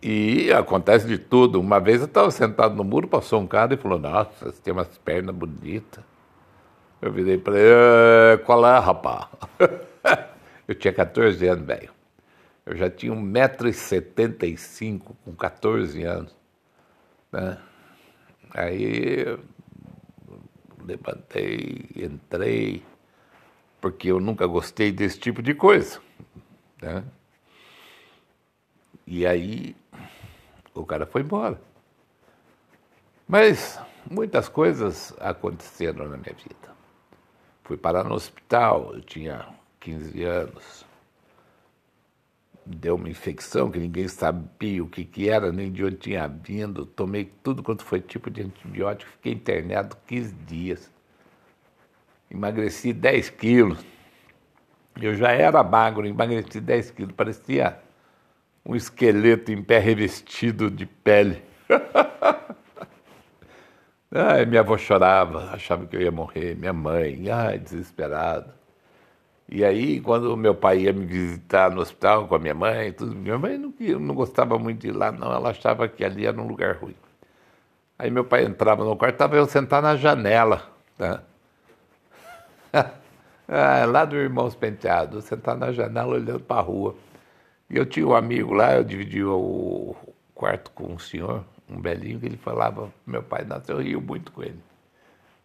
E 0.01 0.51
acontece 0.51 1.08
de 1.08 1.17
tudo. 1.17 1.60
Uma 1.60 1.79
vez 1.79 2.00
eu 2.01 2.08
estava 2.08 2.31
sentado 2.31 2.75
no 2.75 2.84
muro, 2.84 3.08
passou 3.08 3.39
um 3.39 3.48
cara 3.48 3.74
e 3.74 3.77
falou: 3.77 4.00
Nossa, 4.00 4.51
você 4.51 4.62
tem 4.62 4.74
umas 4.74 4.98
pernas 4.98 5.36
bonitas. 5.36 6.03
Eu 7.01 7.12
virei 7.12 7.38
para 7.38 7.60
ele: 7.60 8.38
Qual 8.46 8.65
é, 8.65 8.79
rapaz? 8.79 9.27
eu 10.67 10.75
tinha 10.75 10.93
14 10.93 11.46
anos, 11.48 11.65
velho. 11.65 11.89
Eu 12.65 12.75
já 12.75 12.89
tinha 12.89 13.13
1,75m 13.13 15.01
com 15.24 15.36
14 15.36 16.03
anos. 16.03 16.36
Né? 17.31 17.58
Aí 18.53 19.38
levantei, 20.86 21.89
entrei, 21.96 22.84
porque 23.79 24.10
eu 24.12 24.20
nunca 24.20 24.46
gostei 24.48 24.91
desse 24.91 25.20
tipo 25.20 25.41
de 25.41 25.53
coisa. 25.53 26.00
Né? 26.81 27.03
E 29.05 29.25
aí 29.25 29.75
o 30.74 30.86
cara 30.86 31.05
foi 31.05 31.22
embora. 31.22 31.62
Mas 33.27 33.79
muitas 34.10 34.50
coisas 34.50 35.13
aconteceram 35.20 36.08
na 36.08 36.17
minha 36.17 36.34
vida. 36.34 36.75
Fui 37.63 37.77
parar 37.77 38.03
no 38.03 38.15
hospital, 38.15 38.93
eu 38.93 39.01
tinha 39.01 39.48
15 39.79 40.24
anos. 40.24 40.86
Deu 42.65 42.96
uma 42.96 43.10
infecção 43.10 43.72
que 43.72 43.79
ninguém 43.79 44.08
sabia 44.08 44.84
o 44.84 44.88
que, 44.88 45.03
que 45.03 45.29
era, 45.29 45.51
nem 45.51 45.72
de 45.72 45.84
onde 45.84 45.96
tinha 45.96 46.27
vindo. 46.27 46.86
Tomei 46.86 47.25
tudo 47.41 47.63
quanto 47.63 47.84
foi 47.84 48.00
tipo 48.01 48.29
de 48.29 48.41
antibiótico, 48.41 49.12
fiquei 49.12 49.34
internado 49.34 49.96
15 50.08 50.34
dias. 50.34 50.91
Emagreci 52.29 52.93
10 52.93 53.29
quilos. 53.31 53.79
Eu 55.01 55.15
já 55.15 55.31
era 55.31 55.63
magro, 55.63 56.05
emagreci 56.05 56.60
10 56.60 56.91
quilos, 56.91 57.13
parecia 57.13 57.81
um 58.65 58.75
esqueleto 58.75 59.51
em 59.51 59.61
pé 59.61 59.79
revestido 59.79 60.69
de 60.69 60.85
pele. 60.85 61.43
ai, 64.11 64.45
minha 64.45 64.61
avó 64.61 64.77
chorava, 64.77 65.51
achava 65.51 65.85
que 65.85 65.95
eu 65.95 66.01
ia 66.01 66.11
morrer, 66.11 66.55
minha 66.55 66.73
mãe, 66.73 67.29
ai, 67.29 67.57
desesperado. 67.57 68.51
E 69.49 69.65
aí, 69.65 69.99
quando 69.99 70.35
meu 70.37 70.55
pai 70.55 70.81
ia 70.81 70.93
me 70.93 71.05
visitar 71.05 71.69
no 71.71 71.81
hospital 71.81 72.27
com 72.27 72.35
a 72.35 72.39
minha 72.39 72.53
mãe, 72.53 72.93
tudo, 72.93 73.13
minha 73.13 73.37
mãe 73.37 73.57
não, 73.57 73.73
não 73.99 74.15
gostava 74.15 74.57
muito 74.57 74.79
de 74.79 74.87
ir 74.87 74.93
lá, 74.93 75.11
não, 75.11 75.33
ela 75.33 75.49
achava 75.49 75.87
que 75.89 76.05
ali 76.05 76.25
era 76.25 76.41
um 76.41 76.47
lugar 76.47 76.77
ruim. 76.77 76.95
Aí 77.99 78.09
meu 78.09 78.23
pai 78.23 78.45
entrava 78.45 78.85
no 78.85 78.95
quarto, 78.95 79.15
estava 79.15 79.35
eu 79.35 79.45
sentado 79.45 79.83
na 79.83 79.95
janela, 79.95 80.71
tá? 80.97 81.21
ah, 82.73 83.85
lá 83.85 84.05
do 84.05 84.15
Irmãos 84.15 84.55
Penteado, 84.55 85.21
sentado 85.21 85.59
na 85.59 85.73
janela 85.73 86.13
olhando 86.13 86.39
para 86.39 86.61
a 86.61 86.63
rua. 86.63 86.95
E 87.71 87.77
eu 87.77 87.85
tinha 87.85 88.05
um 88.05 88.13
amigo 88.13 88.53
lá, 88.53 88.75
eu 88.75 88.83
dividia 88.83 89.29
o 89.29 89.95
quarto 90.35 90.71
com 90.71 90.91
um 90.91 90.99
senhor, 90.99 91.45
um 91.69 91.79
belinho, 91.79 92.19
que 92.19 92.25
ele 92.25 92.35
falava, 92.35 92.91
meu 93.07 93.23
pai, 93.23 93.45
nossa, 93.45 93.71
eu 93.71 93.77
rio 93.79 94.01
muito 94.01 94.29
com 94.33 94.43
ele. 94.43 94.59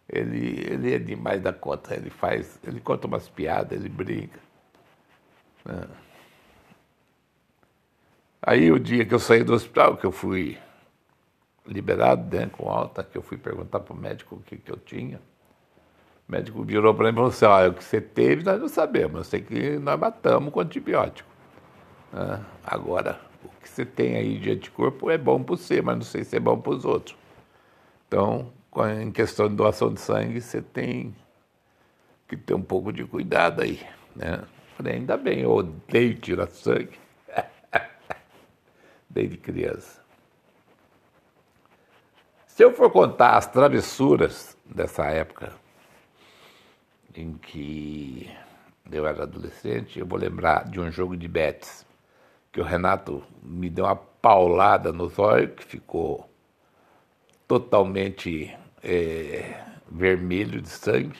Ele, 0.09 0.59
ele 0.69 0.93
é 0.93 0.99
demais 0.99 1.41
da 1.41 1.53
conta, 1.53 1.95
ele 1.95 2.09
faz, 2.09 2.59
ele 2.67 2.81
conta 2.81 3.07
umas 3.07 3.29
piadas, 3.29 3.79
ele 3.79 3.87
brinca. 3.87 4.39
Né? 5.63 5.87
Aí 8.41 8.73
o 8.73 8.79
dia 8.79 9.05
que 9.05 9.13
eu 9.13 9.19
saí 9.19 9.41
do 9.41 9.53
hospital, 9.53 9.95
que 9.95 10.05
eu 10.05 10.11
fui 10.11 10.57
liberado, 11.65 12.35
né, 12.35 12.47
com 12.47 12.69
alta, 12.69 13.05
que 13.05 13.17
eu 13.17 13.21
fui 13.21 13.37
perguntar 13.37 13.79
para 13.79 13.93
o 13.93 13.97
médico 13.97 14.35
o 14.35 14.41
que, 14.41 14.57
que 14.57 14.71
eu 14.71 14.77
tinha, 14.77 15.21
o 16.27 16.31
médico 16.31 16.61
virou 16.61 16.93
para 16.93 17.05
mim 17.05 17.11
e 17.11 17.15
falou 17.15 17.29
assim, 17.29 17.45
olha, 17.45 17.69
o 17.69 17.73
que 17.73 17.83
você 17.83 18.01
teve 18.01 18.43
nós 18.43 18.59
não 18.59 18.67
sabemos, 18.67 19.17
eu 19.17 19.23
sei 19.23 19.41
que 19.41 19.79
nós 19.79 19.97
matamos 19.97 20.53
com 20.53 20.59
antibiótico. 20.59 21.36
Ah, 22.13 22.41
agora, 22.63 23.19
o 23.43 23.49
que 23.61 23.69
você 23.69 23.85
tem 23.85 24.15
aí 24.15 24.37
de 24.37 24.51
anticorpo 24.51 25.09
é 25.09 25.17
bom 25.17 25.43
para 25.43 25.55
você, 25.55 25.81
mas 25.81 25.95
não 25.95 26.03
sei 26.03 26.23
se 26.23 26.35
é 26.35 26.39
bom 26.39 26.59
para 26.59 26.71
os 26.71 26.85
outros. 26.85 27.17
Então, 28.07 28.51
em 29.01 29.11
questão 29.11 29.49
de 29.49 29.55
doação 29.55 29.93
de 29.93 29.99
sangue, 29.99 30.39
você 30.39 30.61
tem 30.61 31.15
que 32.27 32.37
ter 32.37 32.53
um 32.53 32.61
pouco 32.61 32.91
de 32.91 33.03
cuidado 33.05 33.61
aí. 33.61 33.85
Né? 34.15 34.41
Falei, 34.75 34.95
ainda 34.95 35.17
bem, 35.17 35.39
eu 35.39 35.51
odeio 35.51 36.15
tirar 36.15 36.47
sangue. 36.47 36.97
Desde 39.09 39.37
criança. 39.37 40.01
Se 42.45 42.63
eu 42.63 42.73
for 42.73 42.91
contar 42.91 43.37
as 43.37 43.47
travessuras 43.47 44.57
dessa 44.65 45.05
época 45.05 45.53
em 47.15 47.33
que 47.33 48.29
eu 48.91 49.05
era 49.05 49.23
adolescente, 49.23 49.99
eu 49.99 50.05
vou 50.05 50.17
lembrar 50.17 50.69
de 50.69 50.79
um 50.79 50.91
jogo 50.91 51.15
de 51.17 51.27
bets 51.27 51.86
que 52.57 52.61
o 52.61 52.63
Renato 52.63 53.23
me 53.43 53.69
deu 53.69 53.85
uma 53.85 53.95
paulada 53.95 54.91
no 54.91 55.07
zóio, 55.09 55.49
que 55.49 55.63
ficou 55.63 56.27
totalmente 57.47 58.51
é, 58.83 59.63
vermelho 59.87 60.59
de 60.59 60.67
sangue. 60.67 61.19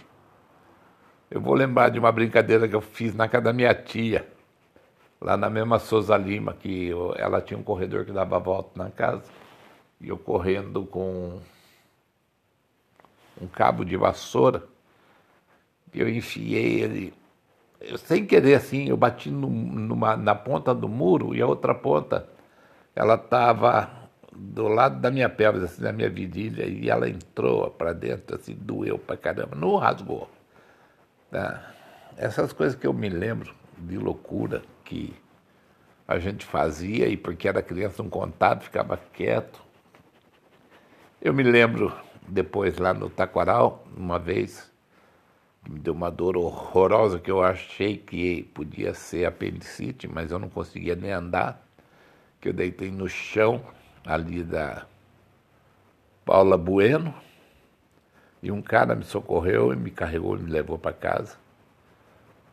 Eu 1.29 1.39
vou 1.39 1.53
lembrar 1.53 1.89
de 1.89 1.99
uma 1.99 2.11
brincadeira 2.11 2.67
que 2.67 2.75
eu 2.75 2.81
fiz 2.81 3.13
na 3.13 3.27
casa 3.27 3.43
da 3.43 3.53
minha 3.53 3.71
tia, 3.75 4.27
lá 5.21 5.37
na 5.37 5.47
mesma 5.47 5.77
Souza 5.77 6.17
Lima, 6.17 6.55
que 6.55 6.87
eu, 6.87 7.13
ela 7.15 7.39
tinha 7.39 7.59
um 7.59 7.63
corredor 7.63 8.03
que 8.03 8.11
dava 8.11 8.39
volta 8.39 8.71
na 8.75 8.89
casa, 8.89 9.29
e 10.01 10.09
eu 10.09 10.17
correndo 10.17 10.87
com 10.87 11.39
um 13.39 13.45
cabo 13.45 13.85
de 13.85 13.95
vassoura, 13.95 14.67
eu 15.93 16.09
enfiei 16.09 16.81
ele 16.81 17.13
eu, 17.81 17.97
sem 17.97 18.25
querer 18.25 18.55
assim, 18.55 18.89
eu 18.89 18.97
bati 18.97 19.29
no, 19.29 19.49
numa, 19.49 20.17
na 20.17 20.35
ponta 20.35 20.73
do 20.73 20.87
muro 20.87 21.35
e 21.35 21.41
a 21.41 21.47
outra 21.47 21.73
ponta, 21.75 22.27
ela 22.95 23.15
estava 23.15 24.07
do 24.37 24.67
lado 24.67 24.99
da 24.99 25.09
minha 25.09 25.29
pelvis, 25.29 25.63
assim, 25.63 25.81
da 25.81 25.91
minha 25.91 26.09
virilha, 26.09 26.65
e 26.65 26.89
ela 26.89 27.09
entrou 27.09 27.71
para 27.71 27.93
dentro, 27.93 28.35
assim, 28.35 28.55
doeu 28.55 28.97
pra 28.97 29.17
caramba, 29.17 29.55
não 29.55 29.75
rasgou. 29.77 30.29
Tá? 31.31 31.73
Essas 32.15 32.53
coisas 32.53 32.77
que 32.77 32.85
eu 32.85 32.93
me 32.93 33.09
lembro 33.09 33.53
de 33.77 33.97
loucura 33.97 34.61
que 34.83 35.13
a 36.07 36.19
gente 36.19 36.45
fazia, 36.45 37.07
e 37.07 37.17
porque 37.17 37.47
era 37.47 37.61
criança 37.61 38.01
não 38.01 38.09
contava, 38.09 38.61
ficava 38.61 38.97
quieto. 39.13 39.61
Eu 41.21 41.33
me 41.33 41.43
lembro 41.43 41.91
depois 42.27 42.77
lá 42.77 42.93
no 42.93 43.09
Taquaral, 43.09 43.85
uma 43.95 44.19
vez, 44.19 44.71
me 45.67 45.79
deu 45.79 45.93
uma 45.93 46.09
dor 46.09 46.37
horrorosa 46.37 47.19
que 47.19 47.29
eu 47.29 47.43
achei 47.43 47.97
que 47.97 48.43
podia 48.53 48.93
ser 48.93 49.25
apendicite, 49.25 50.07
mas 50.07 50.31
eu 50.31 50.39
não 50.39 50.49
conseguia 50.49 50.95
nem 50.95 51.11
andar, 51.11 51.61
que 52.39 52.49
eu 52.49 52.53
deitei 52.53 52.89
no 52.89 53.09
chão 53.09 53.61
ali 54.05 54.43
da 54.43 54.85
Paula 56.25 56.57
Bueno, 56.57 57.13
e 58.41 58.51
um 58.51 58.61
cara 58.61 58.95
me 58.95 59.03
socorreu 59.03 59.73
e 59.73 59.75
me 59.75 59.91
carregou 59.91 60.37
e 60.37 60.41
me 60.41 60.49
levou 60.49 60.77
para 60.77 60.93
casa. 60.93 61.37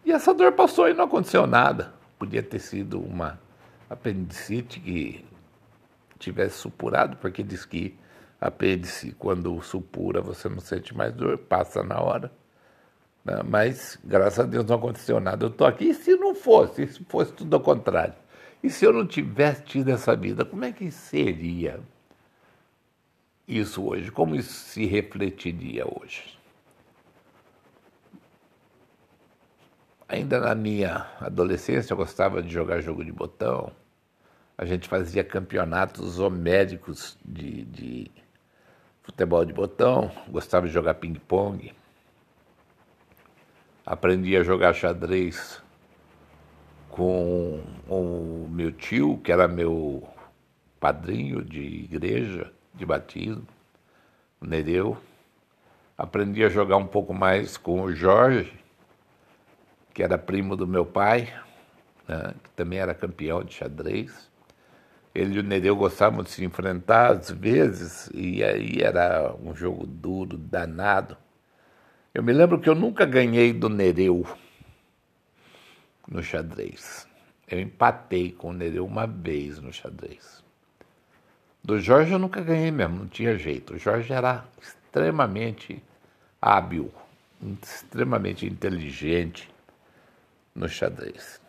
E 0.05 0.11
essa 0.11 0.35
dor 0.35 0.53
passou 0.53 0.89
e 0.89 0.95
não 0.95 1.05
aconteceu 1.05 1.47
nada. 1.47 1.95
Podia 2.19 2.43
ter 2.43 2.59
sido 2.59 3.01
uma 3.01 3.39
apendicite 3.89 4.81
que 4.81 5.25
tivesse 6.19 6.57
supurado, 6.57 7.17
porque 7.19 7.43
diz 7.43 7.65
que 7.65 7.97
apêndice, 8.41 9.13
quando 9.13 9.61
supura, 9.63 10.21
você 10.21 10.49
não 10.49 10.61
sente 10.61 10.97
mais 10.97 11.13
dor, 11.13 11.39
passa 11.39 11.83
na 11.83 12.01
hora. 12.01 12.31
Né? 13.25 13.41
Mas, 13.43 13.99
graças 14.05 14.41
a 14.41 14.43
Deus, 14.45 14.65
não 14.65 14.77
aconteceu 14.77 15.19
nada. 15.21 15.45
Eu 15.47 15.51
estou 15.51 15.67
aqui. 15.67 15.87
E 15.87 15.95
se 15.95 16.17
não 16.17 16.35
fosse? 16.35 16.87
Se 16.87 17.05
fosse 17.05 17.33
tudo 17.33 17.55
ao 17.55 17.61
contrário? 17.61 18.15
E 18.63 18.71
se 18.71 18.85
eu 18.85 18.93
não 18.93 19.07
tivesse 19.07 19.63
tido 19.63 19.91
essa 19.91 20.17
vida, 20.17 20.45
como 20.45 20.65
é 20.65 20.73
que 20.73 20.91
seria 20.91 21.81
isso 23.47 23.85
hoje? 23.85 24.11
Como 24.11 24.35
isso 24.35 24.53
se 24.53 24.87
refletiria 24.87 25.85
hoje? 25.87 26.39
Ainda 30.09 30.41
na 30.41 30.55
minha 30.55 31.07
adolescência, 31.21 31.93
eu 31.93 31.97
gostava 31.97 32.43
de 32.43 32.53
jogar 32.53 32.81
jogo 32.81 33.05
de 33.05 33.13
botão. 33.13 33.73
A 34.57 34.65
gente 34.65 34.89
fazia 34.89 35.25
campeonatos 35.25 36.21
homéricos 36.21 37.19
de, 37.25 37.65
de 37.65 38.11
futebol 39.03 39.45
de 39.45 39.53
botão, 39.53 40.11
gostava 40.29 40.67
de 40.67 40.73
jogar 40.73 40.95
ping-pong. 40.95 41.75
Aprendi 43.87 44.35
a 44.35 44.43
jogar 44.43 44.73
xadrez 44.73 45.63
com 46.89 47.63
o 47.87 48.49
meu 48.51 48.73
tio, 48.73 49.19
que 49.19 49.31
era 49.31 49.47
meu 49.47 50.09
padrinho 50.81 51.45
de 51.45 51.61
igreja, 51.61 52.51
de 52.73 52.87
batismo, 52.87 53.47
Nereu. 54.41 54.97
Aprendi 55.99 56.43
a 56.43 56.49
jogar 56.49 56.79
um 56.79 56.87
pouco 56.87 57.13
mais 57.13 57.59
com 57.59 57.83
o 57.83 57.95
Jorge, 57.95 58.59
que 59.93 60.03
era 60.03 60.17
primo 60.17 60.57
do 60.57 60.67
meu 60.67 60.87
pai, 60.87 61.31
né, 62.09 62.35
que 62.43 62.51
também 62.51 62.79
era 62.79 62.95
campeão 62.95 63.45
de 63.45 63.53
xadrez. 63.53 64.31
Ele 65.15 65.37
e 65.37 65.41
o 65.41 65.43
Nereu 65.43 65.77
gostavam 65.77 66.23
de 66.23 66.31
se 66.31 66.43
enfrentar 66.43 67.13
às 67.13 67.31
vezes, 67.31 68.11
e 68.15 68.43
aí 68.43 68.81
era 68.81 69.35
um 69.43 69.55
jogo 69.55 69.87
duro, 69.87 70.39
danado. 70.39 71.19
Eu 72.15 72.23
me 72.23 72.33
lembro 72.33 72.61
que 72.61 72.69
eu 72.69 72.77
nunca 72.77 73.05
ganhei 73.05 73.53
do 73.53 73.69
Nereu 73.69 74.25
no 76.07 76.23
xadrez. 76.23 77.09
Eu 77.51 77.59
empatei 77.59 78.31
com 78.31 78.51
o 78.51 78.53
Nereu 78.53 78.87
uma 78.87 79.05
vez 79.05 79.59
no 79.59 79.73
xadrez. 79.73 80.45
Do 81.63 81.81
Jorge 81.81 82.13
eu 82.13 82.19
nunca 82.21 82.41
ganhei 82.41 82.71
mesmo, 82.71 83.01
não 83.01 83.09
tinha 83.09 83.37
jeito. 83.37 83.75
O 83.75 83.79
Jorge 83.79 84.13
era 84.13 84.45
extremamente 84.63 85.83
hábil, 86.41 86.95
extremamente 87.61 88.47
inteligente 88.47 89.51
no 90.55 90.69
xadrez. 90.69 91.41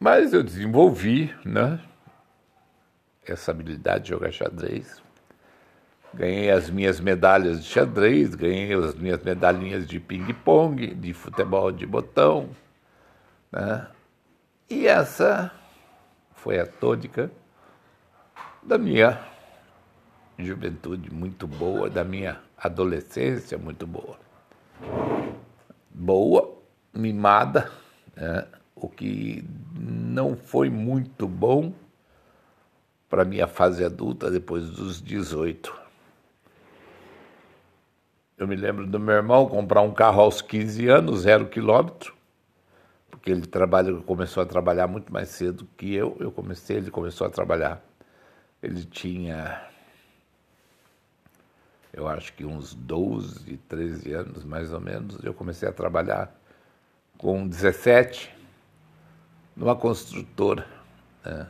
Mas 0.00 0.32
eu 0.32 0.42
desenvolvi 0.42 1.32
né, 1.44 1.80
essa 3.24 3.52
habilidade 3.52 4.04
de 4.04 4.10
jogar 4.10 4.32
xadrez 4.32 5.05
Ganhei 6.16 6.50
as 6.50 6.70
minhas 6.70 6.98
medalhas 6.98 7.62
de 7.62 7.68
xadrez, 7.68 8.34
ganhei 8.34 8.72
as 8.72 8.94
minhas 8.94 9.22
medalhinhas 9.22 9.86
de 9.86 10.00
ping-pong, 10.00 10.94
de 10.94 11.12
futebol 11.12 11.70
de 11.70 11.84
botão. 11.84 12.48
Né? 13.52 13.86
E 14.70 14.86
essa 14.86 15.52
foi 16.34 16.58
a 16.58 16.66
tônica 16.66 17.30
da 18.62 18.78
minha 18.78 19.20
juventude 20.38 21.12
muito 21.12 21.46
boa, 21.46 21.90
da 21.90 22.02
minha 22.02 22.40
adolescência 22.56 23.58
muito 23.58 23.86
boa. 23.86 24.18
Boa, 25.90 26.56
mimada, 26.94 27.70
né? 28.16 28.46
o 28.74 28.88
que 28.88 29.44
não 29.78 30.34
foi 30.34 30.70
muito 30.70 31.28
bom 31.28 31.74
para 33.06 33.22
minha 33.22 33.46
fase 33.46 33.84
adulta 33.84 34.30
depois 34.30 34.70
dos 34.70 35.02
18. 35.02 35.85
Eu 38.38 38.46
me 38.46 38.54
lembro 38.54 38.86
do 38.86 39.00
meu 39.00 39.14
irmão 39.14 39.48
comprar 39.48 39.80
um 39.80 39.94
carro 39.94 40.20
aos 40.20 40.42
15 40.42 40.88
anos, 40.88 41.20
zero 41.20 41.48
quilômetro, 41.48 42.14
porque 43.10 43.30
ele 43.30 43.46
trabalha, 43.46 43.94
começou 44.02 44.42
a 44.42 44.46
trabalhar 44.46 44.86
muito 44.86 45.10
mais 45.10 45.30
cedo 45.30 45.66
que 45.76 45.94
eu. 45.94 46.16
Eu 46.20 46.30
comecei, 46.30 46.76
ele 46.76 46.90
começou 46.90 47.26
a 47.26 47.30
trabalhar. 47.30 47.82
Ele 48.62 48.84
tinha, 48.84 49.66
eu 51.94 52.06
acho 52.06 52.34
que 52.34 52.44
uns 52.44 52.74
12, 52.74 53.56
13 53.68 54.12
anos 54.12 54.44
mais 54.44 54.70
ou 54.70 54.80
menos. 54.80 55.18
Eu 55.24 55.32
comecei 55.32 55.66
a 55.66 55.72
trabalhar 55.72 56.30
com 57.16 57.48
17 57.48 58.30
numa 59.56 59.74
construtora. 59.74 60.66
Né? 61.24 61.46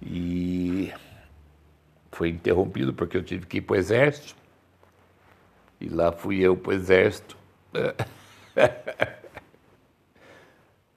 E 0.00 0.92
foi 2.12 2.28
interrompido 2.28 2.94
porque 2.94 3.16
eu 3.16 3.24
tive 3.24 3.46
que 3.46 3.58
ir 3.58 3.62
para 3.62 3.74
o 3.74 3.76
exército. 3.76 4.45
E 5.80 5.88
lá 5.88 6.12
fui 6.12 6.40
eu 6.40 6.56
para 6.56 6.70
o 6.70 6.74
exército. 6.74 7.36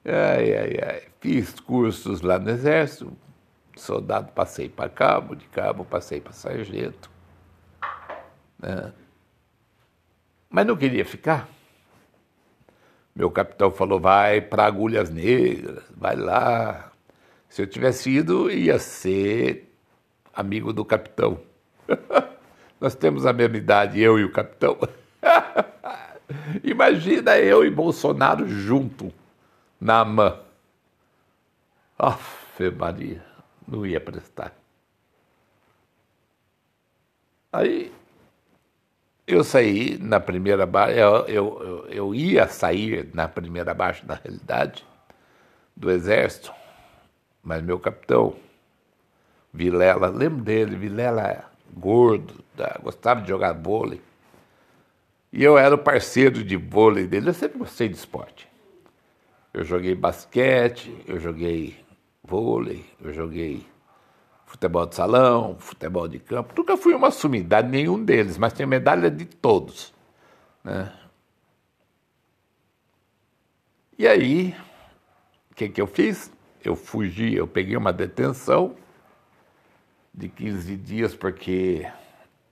ai, 0.04 0.56
ai, 0.56 0.78
ai. 0.82 1.02
Fiz 1.20 1.60
cursos 1.60 2.20
lá 2.22 2.38
no 2.38 2.50
exército. 2.50 3.12
Soldado 3.76 4.32
passei 4.32 4.68
para 4.68 4.88
cabo, 4.88 5.34
de 5.34 5.46
cabo 5.46 5.84
passei 5.84 6.20
para 6.20 6.32
sargento. 6.32 7.10
Né? 8.58 8.92
Mas 10.48 10.66
não 10.66 10.76
queria 10.76 11.04
ficar. 11.04 11.48
Meu 13.14 13.30
capitão 13.30 13.70
falou: 13.70 14.00
vai 14.00 14.40
para 14.40 14.66
Agulhas 14.66 15.10
Negras, 15.10 15.84
vai 15.96 16.16
lá. 16.16 16.90
Se 17.48 17.62
eu 17.62 17.66
tivesse 17.66 18.10
ido, 18.10 18.50
ia 18.50 18.78
ser 18.78 19.74
amigo 20.32 20.72
do 20.72 20.84
capitão. 20.84 21.40
Nós 22.80 22.94
temos 22.94 23.26
a 23.26 23.32
mesma 23.32 23.58
idade, 23.58 24.00
eu 24.00 24.18
e 24.18 24.24
o 24.24 24.32
capitão. 24.32 24.78
Imagina 26.64 27.36
eu 27.38 27.64
e 27.64 27.70
Bolsonaro 27.70 28.48
junto 28.48 29.12
na 29.78 30.00
AMAN. 30.00 30.38
Afe 31.98 32.70
Maria, 32.70 33.22
não 33.68 33.84
ia 33.84 34.00
prestar. 34.00 34.54
Aí 37.52 37.92
eu 39.26 39.44
saí 39.44 39.98
na 39.98 40.18
primeira 40.18 40.64
baixa, 40.64 40.94
eu, 40.94 41.26
eu, 41.28 41.86
eu 41.90 42.14
ia 42.14 42.48
sair 42.48 43.10
na 43.12 43.28
primeira 43.28 43.74
baixa, 43.74 44.04
na 44.06 44.14
realidade, 44.14 44.86
do 45.76 45.90
Exército, 45.90 46.52
mas 47.42 47.62
meu 47.62 47.78
capitão, 47.78 48.34
Vilela, 49.52 50.08
lembro 50.08 50.42
dele, 50.42 50.76
Vilela 50.76 51.49
gordo, 51.74 52.44
tá? 52.56 52.78
gostava 52.82 53.20
de 53.20 53.28
jogar 53.28 53.52
vôlei. 53.52 54.00
E 55.32 55.42
eu 55.42 55.56
era 55.56 55.74
o 55.74 55.78
parceiro 55.78 56.42
de 56.42 56.56
vôlei 56.56 57.06
dele, 57.06 57.30
eu 57.30 57.34
sempre 57.34 57.58
gostei 57.58 57.88
de 57.88 57.96
esporte. 57.96 58.48
Eu 59.52 59.64
joguei 59.64 59.94
basquete, 59.94 60.94
eu 61.06 61.18
joguei 61.18 61.84
vôlei, 62.22 62.84
eu 63.00 63.12
joguei 63.12 63.66
futebol 64.46 64.86
de 64.86 64.96
salão, 64.96 65.56
futebol 65.58 66.08
de 66.08 66.18
campo. 66.18 66.52
Nunca 66.56 66.76
fui 66.76 66.94
uma 66.94 67.10
sumidade 67.10 67.68
nenhum 67.68 68.02
deles, 68.04 68.36
mas 68.36 68.52
tenho 68.52 68.68
medalha 68.68 69.10
de 69.10 69.24
todos. 69.24 69.94
Né? 70.64 70.92
E 73.96 74.08
aí, 74.08 74.56
o 75.50 75.54
que, 75.54 75.68
que 75.68 75.80
eu 75.80 75.86
fiz? 75.86 76.32
Eu 76.64 76.74
fugi, 76.74 77.34
eu 77.34 77.46
peguei 77.46 77.76
uma 77.76 77.92
detenção 77.92 78.76
de 80.20 80.28
15 80.28 80.76
dias 80.76 81.14
porque 81.14 81.90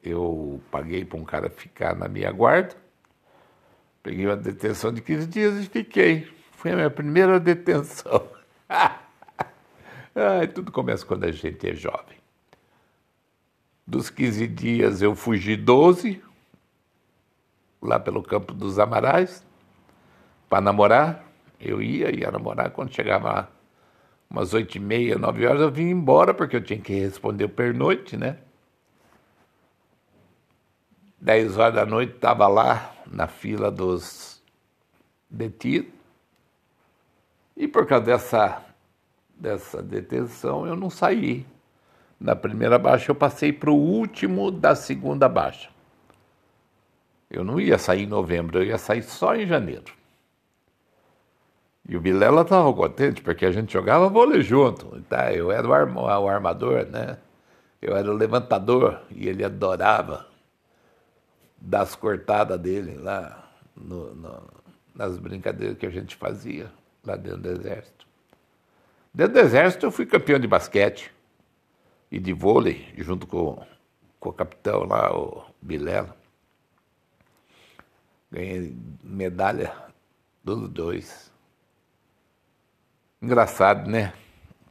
eu 0.03 0.61
paguei 0.71 1.05
para 1.05 1.19
um 1.19 1.25
cara 1.25 1.51
ficar 1.51 1.95
na 1.95 2.09
minha 2.09 2.33
guarda. 2.33 2.75
Peguei 4.03 4.27
uma 4.27 4.37
detenção 4.37 4.93
de 4.93 5.03
15 5.03 5.27
dias 5.27 5.55
e 5.57 5.69
fiquei. 5.69 6.27
Foi 6.53 6.73
a 6.73 6.77
minha 6.77 6.91
primeira 6.91 7.39
detenção. 7.39 8.27
Ai, 10.15 10.49
tudo 10.49 10.73
começa 10.73 11.05
quando 11.05 11.25
a 11.25 11.31
gente 11.31 11.69
é 11.69 11.75
jovem. 11.75 12.17
Dos 13.87 14.09
15 14.09 14.47
dias 14.47 15.03
eu 15.03 15.15
fugi 15.15 15.55
12, 15.55 16.23
lá 17.81 18.01
pelo 18.01 18.23
campo 18.23 18.55
dos 18.55 18.79
Amarais, 18.79 19.45
para 20.49 20.63
namorar. 20.63 21.25
Eu 21.61 21.83
ia, 21.83 22.15
ia 22.15 22.31
namorar. 22.31 22.71
Quando 22.71 22.95
chegava 22.95 23.33
lá, 23.33 23.51
umas 24.31 24.53
oito 24.53 24.77
e 24.77 24.81
meia, 24.81 25.17
nove 25.17 25.47
horas, 25.47 25.63
eu 25.63 25.71
vim 25.71 25.91
embora, 25.91 26.35
porque 26.35 26.57
eu 26.57 26.63
tinha 26.63 26.81
que 26.81 26.93
responder 26.93 27.45
o 27.45 27.49
pernoite, 27.49 28.17
né? 28.17 28.39
Dez 31.21 31.57
horas 31.57 31.75
da 31.75 31.87
noite, 31.87 32.15
estava 32.15 32.47
lá 32.47 32.95
na 33.07 33.27
fila 33.27 33.71
dos 33.71 34.43
detidos. 35.29 35.93
E 37.57 37.67
por 37.67 37.87
causa 37.87 38.05
dessa, 38.05 38.65
dessa 39.35 39.83
detenção, 39.83 40.67
eu 40.67 40.77
não 40.77 40.91
saí. 40.91 41.45
Na 42.21 42.37
primeira 42.37 42.79
baixa, 42.79 43.11
eu 43.11 43.15
passei 43.15 43.53
para 43.53 43.71
o 43.71 43.77
último 43.77 44.51
da 44.51 44.75
segunda 44.77 45.29
baixa. 45.29 45.71
Eu 47.31 47.45
não 47.45 47.61
ia 47.61 47.79
sair 47.79 48.05
em 48.05 48.07
novembro, 48.07 48.59
eu 48.59 48.67
ia 48.67 48.79
sair 48.79 49.03
só 49.03 49.35
em 49.35 49.47
janeiro. 49.47 49.98
E 51.89 51.97
o 51.97 52.01
Vilela 52.01 52.43
estava 52.43 52.73
contente 52.75 53.23
porque 53.23 53.47
a 53.47 53.51
gente 53.51 53.73
jogava 53.73 54.11
vôlei 54.11 54.43
junto. 54.43 55.01
Tá? 55.03 55.33
Eu 55.33 55.51
era 55.51 55.67
o, 55.67 55.95
o 55.95 56.29
armador, 56.29 56.85
né? 56.87 57.17
Eu 57.81 57.97
era 57.97 58.11
o 58.11 58.15
levantador 58.15 59.01
e 59.11 59.27
ele 59.27 59.43
adorava 59.43 60.27
das 61.57 61.95
cortadas 61.95 62.61
dele 62.61 62.97
lá 62.97 63.51
no, 63.75 64.15
no, 64.15 64.43
nas 64.95 65.19
brincadeiras 65.19 65.79
que 65.79 65.87
a 65.87 65.91
gente 65.91 66.15
fazia 66.17 66.71
lá 67.05 67.17
dentro 67.17 67.39
do 67.39 67.51
exército. 67.51 68.07
Dentro 69.15 69.35
do 69.35 69.41
exército 69.41 69.87
eu 69.87 69.91
fui 69.91 70.05
campeão 70.05 70.39
de 70.39 70.47
basquete 70.47 71.11
e 72.11 72.19
de 72.19 72.33
vôlei, 72.33 72.93
junto 72.99 73.27
com, 73.27 73.65
com 74.21 74.29
o 74.29 74.33
capitão 74.33 74.85
lá, 74.85 75.17
o 75.17 75.45
Bilela. 75.63 76.15
Ganhei 78.31 78.77
medalha 79.03 79.73
dos 80.45 80.69
dois. 80.69 81.33
Engraçado, 83.21 83.91
né? 83.91 84.13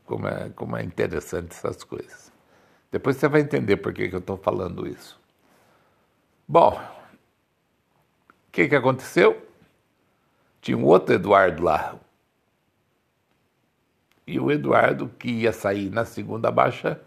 Como 0.06 0.28
é, 0.28 0.50
como 0.50 0.78
é 0.78 0.84
interessante 0.84 1.52
essas 1.52 1.84
coisas. 1.84 2.32
Depois 2.92 3.18
você 3.18 3.28
vai 3.28 3.42
entender 3.42 3.78
por 3.78 3.94
que, 3.94 4.08
que 4.08 4.16
eu 4.16 4.20
estou 4.20 4.38
falando 4.38 4.88
isso. 4.88 5.20
Bom, 6.48 6.72
o 6.72 8.52
que, 8.52 8.70
que 8.70 8.76
aconteceu? 8.76 9.46
Tinha 10.62 10.78
um 10.78 10.86
outro 10.86 11.14
Eduardo 11.14 11.64
lá. 11.64 11.96
E 14.26 14.40
o 14.40 14.52
Eduardo, 14.52 15.10
que 15.20 15.30
ia 15.30 15.52
sair 15.52 15.90
na 15.90 16.06
segunda 16.06 16.50
baixa, 16.50 17.00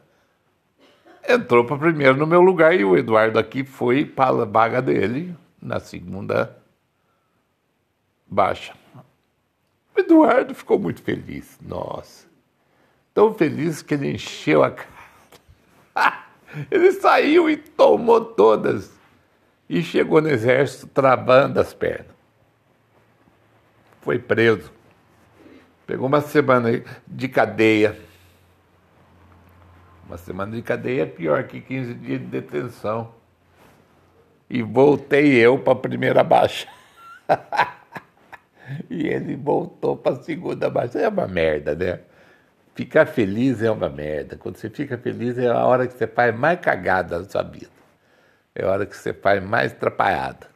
entrou 1.26 1.64
para 1.64 1.78
primeiro 1.78 2.16
no 2.16 2.26
meu 2.26 2.40
lugar 2.40 2.74
e 2.74 2.84
o 2.84 2.96
Eduardo 2.96 3.38
aqui 3.38 3.64
foi 3.64 4.04
para 4.04 4.42
a 4.42 4.44
vaga 4.44 4.80
dele 4.80 5.34
na 5.60 5.80
segunda 5.80 6.56
baixa. 8.26 8.79
Eduardo 10.00 10.54
ficou 10.54 10.78
muito 10.78 11.02
feliz, 11.02 11.58
nossa. 11.60 12.26
Tão 13.14 13.32
feliz 13.34 13.82
que 13.82 13.94
ele 13.94 14.12
encheu 14.12 14.62
a 14.62 14.70
cara. 14.70 14.88
ele 16.70 16.92
saiu 16.92 17.48
e 17.48 17.56
tomou 17.56 18.24
todas 18.24 18.92
e 19.68 19.82
chegou 19.82 20.20
no 20.20 20.28
exército 20.28 20.86
travando 20.88 21.60
as 21.60 21.72
pernas. 21.72 22.14
Foi 24.00 24.18
preso. 24.18 24.72
Pegou 25.86 26.06
uma 26.06 26.20
semana 26.20 26.82
de 27.06 27.28
cadeia. 27.28 27.98
Uma 30.06 30.16
semana 30.16 30.56
de 30.56 30.62
cadeia 30.62 31.02
é 31.02 31.06
pior 31.06 31.44
que 31.44 31.60
15 31.60 31.94
dias 31.94 32.20
de 32.20 32.26
detenção. 32.26 33.14
E 34.48 34.62
voltei 34.62 35.34
eu 35.34 35.58
para 35.58 35.74
a 35.74 35.76
primeira 35.76 36.24
baixa. 36.24 36.66
e 38.88 39.06
ele 39.06 39.36
voltou 39.36 39.96
para 39.96 40.16
a 40.16 40.22
segunda 40.22 40.70
baixa. 40.70 40.98
É 40.98 41.08
uma 41.08 41.26
merda, 41.26 41.74
né? 41.74 42.00
Ficar 42.74 43.06
feliz 43.06 43.62
é 43.62 43.70
uma 43.70 43.88
merda. 43.88 44.36
Quando 44.36 44.56
você 44.56 44.70
fica 44.70 44.96
feliz 44.98 45.38
é 45.38 45.48
a 45.48 45.64
hora 45.64 45.86
que 45.86 45.94
você 45.94 46.06
faz 46.06 46.34
mais 46.36 46.60
cagada 46.60 47.18
na 47.18 47.28
sua 47.28 47.42
vida 47.42 47.80
é 48.54 48.64
a 48.64 48.70
hora 48.70 48.86
que 48.86 48.96
você 48.96 49.12
faz 49.12 49.42
mais 49.42 49.72
atrapalhada. 49.72 50.48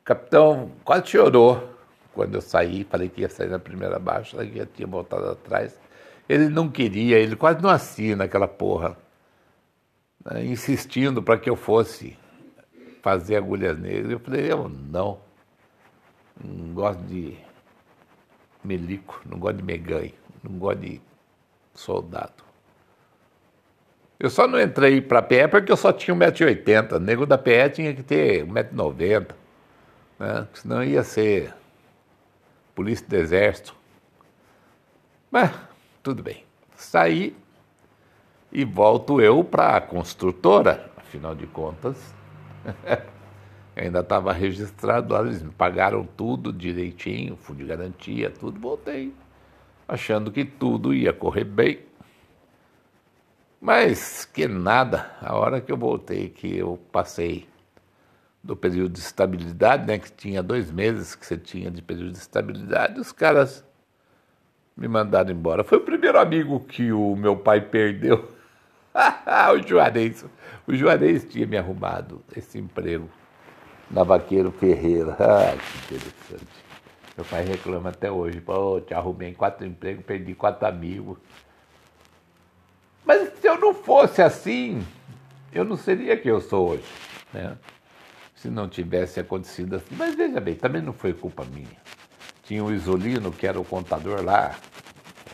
O 0.00 0.04
capitão 0.04 0.70
quase 0.84 1.08
chorou 1.08 1.70
quando 2.12 2.34
eu 2.34 2.40
saí, 2.40 2.84
falei 2.84 3.08
que 3.08 3.22
ia 3.22 3.28
sair 3.28 3.48
na 3.48 3.58
primeira 3.58 3.98
baixa, 3.98 4.44
que 4.44 4.58
já 4.58 4.66
tinha 4.66 4.86
voltado 4.86 5.30
atrás. 5.30 5.78
Ele 6.28 6.48
não 6.48 6.68
queria, 6.68 7.18
ele 7.18 7.36
quase 7.36 7.62
não 7.62 7.70
assina 7.70 8.24
aquela 8.24 8.48
porra, 8.48 8.96
né, 10.24 10.44
insistindo 10.44 11.22
para 11.22 11.38
que 11.38 11.48
eu 11.48 11.56
fosse 11.56 12.18
fazer 13.00 13.36
agulhas 13.36 13.78
negras. 13.78 14.12
Eu 14.12 14.20
falei, 14.20 14.52
eu 14.52 14.68
não, 14.68 15.18
não 16.42 16.74
gosto 16.74 17.02
de 17.04 17.36
melico, 18.62 19.20
não 19.26 19.38
gosto 19.38 19.56
de 19.56 19.62
meganho, 19.62 20.14
não 20.42 20.58
gosto 20.58 20.80
de 20.80 21.00
soldado. 21.74 22.42
Eu 24.18 24.30
só 24.30 24.46
não 24.46 24.60
entrei 24.60 25.00
para 25.00 25.18
a 25.18 25.22
PE 25.22 25.48
porque 25.48 25.72
eu 25.72 25.76
só 25.76 25.92
tinha 25.92 26.16
1,80m. 26.16 26.92
O 26.92 26.98
nego 27.00 27.26
da 27.26 27.36
PE 27.36 27.70
tinha 27.70 27.92
que 27.92 28.04
ter 28.04 28.46
1,90m. 28.46 29.32
Né? 30.18 30.46
Senão 30.54 30.84
ia 30.84 31.02
ser 31.02 31.52
polícia 32.72 33.04
do 33.08 33.16
exército. 33.16 33.74
Mas 35.28 35.50
tudo 36.02 36.22
bem. 36.22 36.44
Saí 36.76 37.36
e 38.52 38.64
volto 38.64 39.20
eu 39.20 39.42
para 39.42 39.76
a 39.76 39.80
construtora, 39.80 40.88
afinal 40.96 41.34
de 41.34 41.46
contas. 41.48 42.14
ainda 43.76 44.00
estava 44.00 44.32
registrado 44.32 45.14
lá, 45.14 45.20
eles 45.22 45.42
me 45.42 45.50
pagaram 45.50 46.04
tudo 46.04 46.52
direitinho, 46.52 47.36
fundo 47.36 47.58
de 47.58 47.64
garantia, 47.64 48.30
tudo, 48.30 48.60
voltei, 48.60 49.12
achando 49.88 50.30
que 50.30 50.44
tudo 50.44 50.92
ia 50.92 51.12
correr 51.12 51.44
bem. 51.44 51.80
Mas 53.60 54.24
que 54.24 54.46
nada, 54.48 55.16
a 55.20 55.36
hora 55.36 55.60
que 55.60 55.70
eu 55.70 55.76
voltei, 55.76 56.28
que 56.28 56.56
eu 56.56 56.78
passei 56.90 57.48
do 58.42 58.56
período 58.56 58.92
de 58.92 58.98
estabilidade, 58.98 59.86
né, 59.86 59.98
que 59.98 60.10
tinha 60.10 60.42
dois 60.42 60.70
meses 60.70 61.14
que 61.14 61.24
você 61.24 61.38
tinha 61.38 61.70
de 61.70 61.80
período 61.80 62.12
de 62.12 62.18
estabilidade, 62.18 63.00
os 63.00 63.12
caras 63.12 63.64
me 64.76 64.88
mandaram 64.88 65.30
embora. 65.30 65.62
Foi 65.62 65.78
o 65.78 65.82
primeiro 65.82 66.18
amigo 66.18 66.58
que 66.60 66.92
o 66.92 67.14
meu 67.14 67.36
pai 67.36 67.60
perdeu, 67.60 68.28
o 69.54 69.66
Juarez. 69.66 70.24
O 70.66 70.74
Juarez 70.74 71.24
tinha 71.24 71.46
me 71.46 71.56
arrumado 71.56 72.22
esse 72.36 72.58
emprego 72.58 73.08
na 73.92 74.02
Vaqueiro 74.02 74.50
Ferreira. 74.50 75.16
Ah, 75.20 75.54
que 75.56 75.94
interessante. 75.94 76.62
Meu 77.16 77.26
pai 77.26 77.44
reclama 77.44 77.90
até 77.90 78.10
hoje, 78.10 78.40
pô, 78.40 78.80
te 78.80 78.94
arrumei 78.94 79.34
quatro 79.34 79.66
empregos, 79.66 80.04
perdi 80.04 80.34
quatro 80.34 80.66
amigos. 80.66 81.18
Mas 83.04 83.30
se 83.38 83.46
eu 83.46 83.58
não 83.58 83.74
fosse 83.74 84.22
assim, 84.22 84.82
eu 85.52 85.64
não 85.64 85.76
seria 85.76 86.16
quem 86.16 86.30
eu 86.30 86.40
sou 86.40 86.70
hoje. 86.70 86.84
Né? 87.32 87.56
Se 88.34 88.48
não 88.48 88.66
tivesse 88.68 89.20
acontecido 89.20 89.76
assim. 89.76 89.94
Mas 89.94 90.14
veja 90.14 90.40
bem, 90.40 90.54
também 90.54 90.80
não 90.80 90.94
foi 90.94 91.12
culpa 91.12 91.44
minha. 91.44 91.76
Tinha 92.44 92.64
o 92.64 92.72
Isolino, 92.72 93.30
que 93.30 93.46
era 93.46 93.60
o 93.60 93.64
contador 93.64 94.24
lá. 94.24 94.56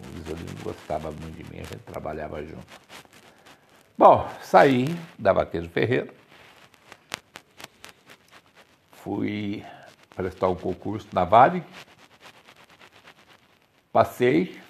O 0.03 0.19
Isolino 0.19 0.59
gostava 0.65 1.13
muito 1.13 1.37
de 1.37 1.45
mim, 1.45 1.61
a 1.61 1.65
gente 1.65 1.83
trabalhava 1.85 2.43
junto. 2.43 2.67
Bom, 3.97 4.29
saí 4.43 4.87
da 5.19 5.33
Vaqueiro 5.33 5.69
Ferreira. 5.69 6.18
Fui 9.09 9.65
prestar 10.15 10.49
um 10.49 10.55
concurso 10.55 11.09
na 11.15 11.25
Vale. 11.25 11.65
Passei, 13.91 14.61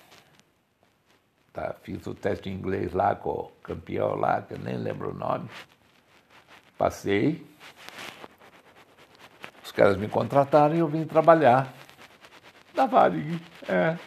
Tá? 1.53 1.75
Fiz 1.83 2.07
o 2.07 2.15
teste 2.15 2.49
em 2.49 2.53
inglês 2.53 2.93
lá 2.93 3.17
com 3.17 3.31
o 3.31 3.53
campeão 3.65 4.15
lá, 4.15 4.41
que 4.41 4.55
eu 4.55 4.59
nem 4.61 4.77
lembro 4.77 5.11
o 5.11 5.13
nome. 5.13 5.51
Passei. 6.79 7.45
Os 9.65 9.73
caras 9.73 9.97
me 9.97 10.07
contrataram 10.07 10.77
e 10.77 10.79
eu 10.79 10.87
vim 10.87 11.05
trabalhar 11.05 11.75
na 12.77 12.87
Varig. 12.87 13.43
É. 13.69 13.99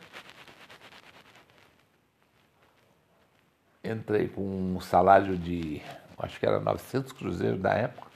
Entrei 3.83 4.29
com 4.29 4.43
um 4.43 4.79
salário 4.79 5.37
de, 5.37 5.81
acho 6.19 6.39
que 6.39 6.45
era 6.45 6.61
900 6.61 7.11
cruzeiros 7.11 7.59
na 7.59 7.73
época. 7.73 8.10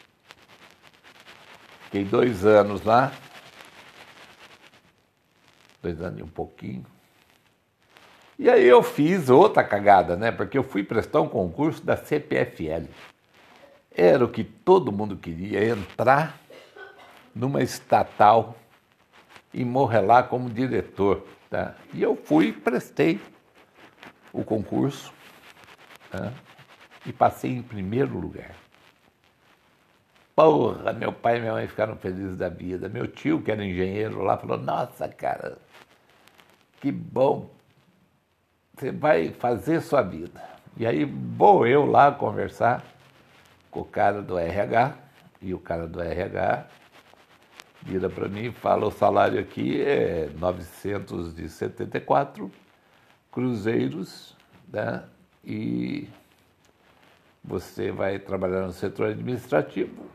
Fiquei 1.95 2.03
dois 2.03 2.45
anos 2.45 2.84
lá. 2.84 3.13
Dois 5.81 6.01
anos 6.01 6.19
e 6.19 6.23
um 6.23 6.27
pouquinho. 6.27 6.86
E 8.38 8.49
aí 8.49 8.65
eu 8.65 8.84
fiz 8.84 9.29
outra 9.29 9.63
cagada, 9.63 10.17
né? 10.17 10.29
Porque 10.29 10.58
eu 10.58 10.63
fui 10.63 10.84
prestar 10.84 11.21
um 11.21 11.29
concurso 11.29 11.81
da 11.86 11.95
CPFL. 11.95 12.89
Era 13.89 14.25
o 14.25 14.27
que 14.27 14.43
todo 14.43 14.91
mundo 14.91 15.15
queria, 15.15 15.63
entrar 15.69 16.38
numa 17.34 17.63
estatal 17.63 18.58
e 19.53 19.63
morrer 19.63 20.01
lá 20.01 20.21
como 20.21 20.49
diretor. 20.49 21.25
Tá? 21.49 21.75
E 21.93 22.03
eu 22.03 22.17
fui, 22.17 22.51
prestei 22.51 23.21
o 24.34 24.43
concurso 24.43 25.13
tá? 26.12 26.34
e 27.05 27.13
passei 27.13 27.51
em 27.51 27.62
primeiro 27.62 28.19
lugar. 28.19 28.64
Porra, 30.36 30.91
meu 30.91 31.13
pai 31.13 31.38
e 31.38 31.39
minha 31.39 31.54
mãe 31.54 31.67
ficaram 31.67 31.95
felizes 31.95 32.36
da 32.36 32.50
vida. 32.50 32.89
Meu 32.89 33.08
tio, 33.08 33.41
que 33.41 33.52
era 33.52 33.63
engenheiro 33.63 34.21
lá, 34.21 34.38
falou: 34.38 34.58
Nossa, 34.58 35.08
cara, 35.08 35.58
que 36.82 36.91
bom, 36.91 37.50
você 38.76 38.91
vai 38.91 39.30
fazer 39.30 39.82
sua 39.82 40.02
vida. 40.02 40.43
E 40.76 40.86
aí 40.86 41.06
vou 41.06 41.65
eu 41.65 41.86
lá 41.86 42.12
conversar 42.12 42.84
com 43.71 43.80
o 43.80 43.86
cara 43.86 44.21
do 44.21 44.38
RH, 44.38 44.95
e 45.41 45.54
o 45.54 45.60
cara 45.60 45.88
do 45.88 46.02
RH 46.02 46.67
vira 47.82 48.10
para 48.10 48.28
mim 48.28 48.48
e 48.48 48.52
fala: 48.52 48.88
o 48.88 48.91
salário 48.91 49.39
aqui 49.39 49.82
é 49.82 50.30
974 50.38 52.52
cruzeiros, 53.32 54.36
né? 54.67 55.04
E 55.43 56.10
você 57.43 57.91
vai 57.91 58.19
trabalhar 58.19 58.62
no 58.62 58.74
setor 58.74 59.12
administrativo, 59.12 60.06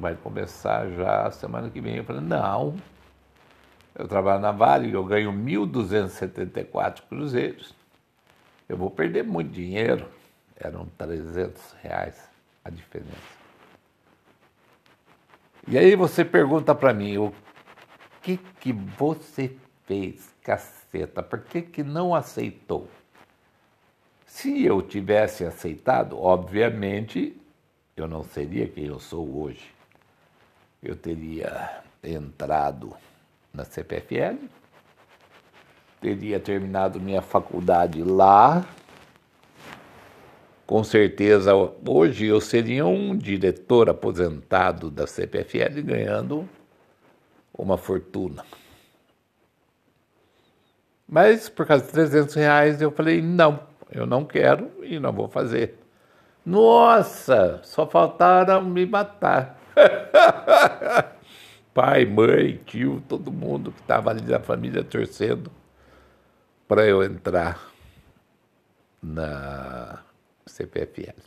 vai 0.00 0.16
começar 0.16 0.88
já 0.90 1.30
semana 1.30 1.70
que 1.70 1.80
vem. 1.80 1.98
Eu 1.98 2.04
falei: 2.04 2.22
não, 2.22 2.74
eu 3.94 4.08
trabalho 4.08 4.40
na 4.40 4.50
Vale, 4.50 4.92
eu 4.92 5.04
ganho 5.04 5.32
1.274 5.32 7.02
cruzeiros 7.08 7.78
eu 8.70 8.76
vou 8.76 8.88
perder 8.88 9.24
muito 9.24 9.50
dinheiro. 9.50 10.08
Eram 10.56 10.86
300 10.96 11.72
reais 11.82 12.30
a 12.64 12.70
diferença. 12.70 13.10
E 15.66 15.76
aí 15.76 15.96
você 15.96 16.24
pergunta 16.24 16.72
para 16.72 16.94
mim, 16.94 17.16
o 17.16 17.32
que 18.22 18.36
que 18.60 18.72
você 18.72 19.56
fez, 19.86 20.32
caceta? 20.42 21.20
Por 21.20 21.40
que 21.40 21.62
que 21.62 21.82
não 21.82 22.14
aceitou? 22.14 22.88
Se 24.24 24.64
eu 24.64 24.80
tivesse 24.80 25.44
aceitado, 25.44 26.16
obviamente, 26.16 27.36
eu 27.96 28.06
não 28.06 28.22
seria 28.22 28.68
quem 28.68 28.86
eu 28.86 29.00
sou 29.00 29.42
hoje. 29.42 29.74
Eu 30.82 30.96
teria 30.96 31.82
entrado 32.02 32.94
na 33.52 33.64
CPFL, 33.64 34.36
teria 36.00 36.40
terminado 36.40 36.98
minha 36.98 37.20
faculdade 37.20 38.02
lá. 38.02 38.64
Com 40.66 40.82
certeza, 40.82 41.52
hoje 41.54 42.26
eu 42.26 42.40
seria 42.40 42.86
um 42.86 43.14
diretor 43.14 43.90
aposentado 43.90 44.90
da 44.90 45.06
CPFL 45.06 45.82
ganhando 45.82 46.48
uma 47.52 47.76
fortuna. 47.76 48.44
Mas 51.06 51.48
por 51.48 51.66
causa 51.66 51.84
de 51.84 51.90
300 51.90 52.34
reais 52.36 52.80
eu 52.80 52.90
falei: 52.90 53.20
não, 53.20 53.60
eu 53.90 54.06
não 54.06 54.24
quero 54.24 54.70
e 54.82 54.98
não 54.98 55.12
vou 55.12 55.28
fazer. 55.28 55.74
Nossa, 56.46 57.60
só 57.64 57.86
faltaram 57.86 58.64
me 58.64 58.86
matar. 58.86 59.59
Pai, 61.72 62.04
mãe, 62.04 62.60
tio, 62.66 63.02
todo 63.08 63.32
mundo 63.32 63.72
que 63.72 63.80
estava 63.80 64.10
ali 64.10 64.22
da 64.22 64.40
família 64.40 64.82
torcendo 64.82 65.50
para 66.66 66.86
eu 66.86 67.02
entrar 67.02 67.60
na 69.02 70.02
CPFL. 70.46 71.18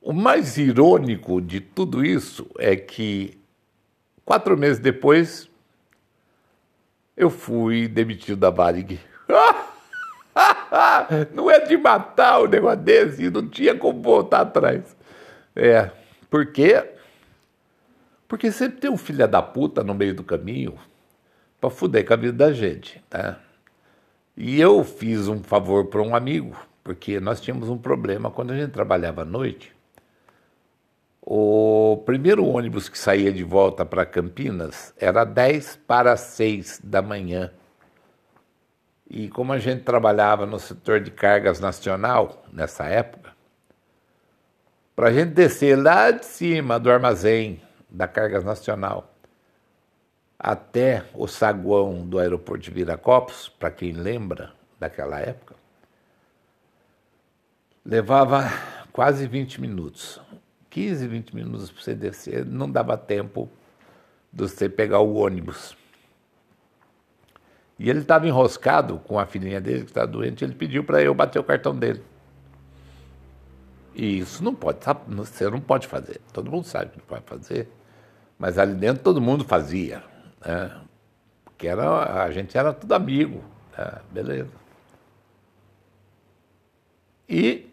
O 0.00 0.12
mais 0.12 0.58
irônico 0.58 1.40
de 1.40 1.60
tudo 1.60 2.04
isso 2.04 2.46
é 2.58 2.76
que 2.76 3.38
quatro 4.24 4.56
meses 4.56 4.78
depois 4.78 5.48
eu 7.16 7.30
fui 7.30 7.88
demitido 7.88 8.36
da 8.36 8.50
Varig. 8.50 9.00
não 11.32 11.50
é 11.50 11.60
de 11.60 11.76
matar 11.76 12.40
o 12.40 12.46
negócio 12.46 12.80
desse, 12.80 13.30
não 13.30 13.48
tinha 13.48 13.74
como 13.74 14.02
voltar 14.02 14.40
atrás. 14.40 14.93
É, 15.56 15.90
por 16.28 16.46
quê? 16.46 16.84
Porque 18.26 18.50
sempre 18.50 18.80
tem 18.80 18.90
um 18.90 18.96
filho 18.96 19.28
da 19.28 19.40
puta 19.40 19.84
no 19.84 19.94
meio 19.94 20.14
do 20.14 20.24
caminho 20.24 20.74
para 21.60 21.70
fuder 21.70 22.04
com 22.04 22.14
a 22.14 22.16
vida 22.16 22.32
da 22.32 22.52
gente, 22.52 23.02
tá? 23.08 23.38
E 24.36 24.60
eu 24.60 24.82
fiz 24.82 25.28
um 25.28 25.42
favor 25.42 25.86
para 25.86 26.02
um 26.02 26.14
amigo, 26.14 26.56
porque 26.82 27.20
nós 27.20 27.40
tínhamos 27.40 27.68
um 27.68 27.78
problema 27.78 28.30
quando 28.30 28.52
a 28.52 28.56
gente 28.56 28.72
trabalhava 28.72 29.22
à 29.22 29.24
noite. 29.24 29.72
O 31.22 32.02
primeiro 32.04 32.44
ônibus 32.44 32.88
que 32.88 32.98
saía 32.98 33.32
de 33.32 33.44
volta 33.44 33.86
para 33.86 34.04
Campinas 34.04 34.92
era 34.98 35.24
10 35.24 35.76
para 35.86 36.16
6 36.16 36.80
da 36.84 37.00
manhã. 37.00 37.50
E 39.08 39.28
como 39.28 39.52
a 39.52 39.58
gente 39.58 39.84
trabalhava 39.84 40.44
no 40.44 40.58
setor 40.58 41.00
de 41.00 41.10
cargas 41.10 41.60
nacional 41.60 42.44
nessa 42.52 42.84
época, 42.84 43.23
para 44.94 45.08
a 45.08 45.12
gente 45.12 45.32
descer 45.32 45.76
lá 45.76 46.10
de 46.10 46.24
cima 46.24 46.78
do 46.78 46.90
armazém 46.90 47.60
da 47.90 48.06
Cargas 48.06 48.44
Nacional 48.44 49.10
até 50.38 51.04
o 51.14 51.26
saguão 51.26 52.06
do 52.06 52.18
aeroporto 52.18 52.64
de 52.64 52.70
Viracopos, 52.70 53.48
para 53.48 53.70
quem 53.70 53.92
lembra 53.92 54.52
daquela 54.78 55.18
época, 55.18 55.54
levava 57.84 58.50
quase 58.92 59.26
20 59.26 59.60
minutos. 59.60 60.20
15, 60.70 61.06
20 61.06 61.34
minutos 61.34 61.70
para 61.70 61.82
você 61.82 61.94
descer, 61.94 62.44
não 62.44 62.70
dava 62.70 62.96
tempo 62.96 63.48
de 64.32 64.42
você 64.42 64.68
pegar 64.68 64.98
o 65.00 65.14
ônibus. 65.14 65.76
E 67.78 67.88
ele 67.88 68.00
estava 68.00 68.26
enroscado 68.26 68.98
com 68.98 69.18
a 69.18 69.26
filhinha 69.26 69.60
dele, 69.60 69.84
que 69.84 69.90
estava 69.90 70.06
doente, 70.06 70.44
ele 70.44 70.54
pediu 70.54 70.84
para 70.84 71.00
eu 71.02 71.14
bater 71.14 71.38
o 71.38 71.44
cartão 71.44 71.74
dele. 71.74 72.02
E 73.94 74.18
isso 74.18 74.42
não 74.42 74.54
pode, 74.54 74.78
você 75.08 75.48
não 75.48 75.60
pode 75.60 75.86
fazer. 75.86 76.20
Todo 76.32 76.50
mundo 76.50 76.64
sabe 76.64 76.90
que 76.90 76.98
não 76.98 77.06
pode 77.06 77.24
fazer. 77.24 77.68
Mas 78.38 78.58
ali 78.58 78.74
dentro 78.74 79.02
todo 79.02 79.20
mundo 79.20 79.44
fazia 79.44 80.02
né? 80.44 80.70
porque 81.44 81.66
era, 81.66 82.24
a 82.24 82.30
gente 82.30 82.56
era 82.56 82.72
tudo 82.72 82.92
amigo, 82.92 83.42
né? 83.76 83.92
beleza. 84.10 84.50
E 87.28 87.70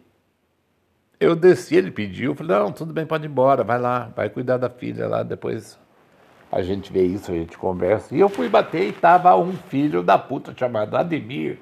eu 1.20 1.36
desci, 1.36 1.76
ele 1.76 1.90
pediu, 1.90 2.34
falei, 2.34 2.56
não, 2.56 2.72
tudo 2.72 2.92
bem, 2.92 3.06
pode 3.06 3.26
ir 3.26 3.28
embora, 3.30 3.62
vai 3.62 3.78
lá, 3.78 4.10
vai 4.16 4.30
cuidar 4.30 4.56
da 4.56 4.70
filha 4.70 5.06
lá, 5.06 5.22
depois 5.22 5.78
a 6.50 6.62
gente 6.62 6.92
vê 6.92 7.04
isso, 7.04 7.30
a 7.30 7.34
gente 7.34 7.58
conversa. 7.58 8.14
E 8.14 8.20
eu 8.20 8.28
fui 8.28 8.48
bater 8.48 8.88
e 8.88 8.92
tava 8.92 9.36
um 9.36 9.52
filho 9.52 10.02
da 10.02 10.18
puta 10.18 10.54
chamado 10.56 10.96
Ademir 10.96 11.58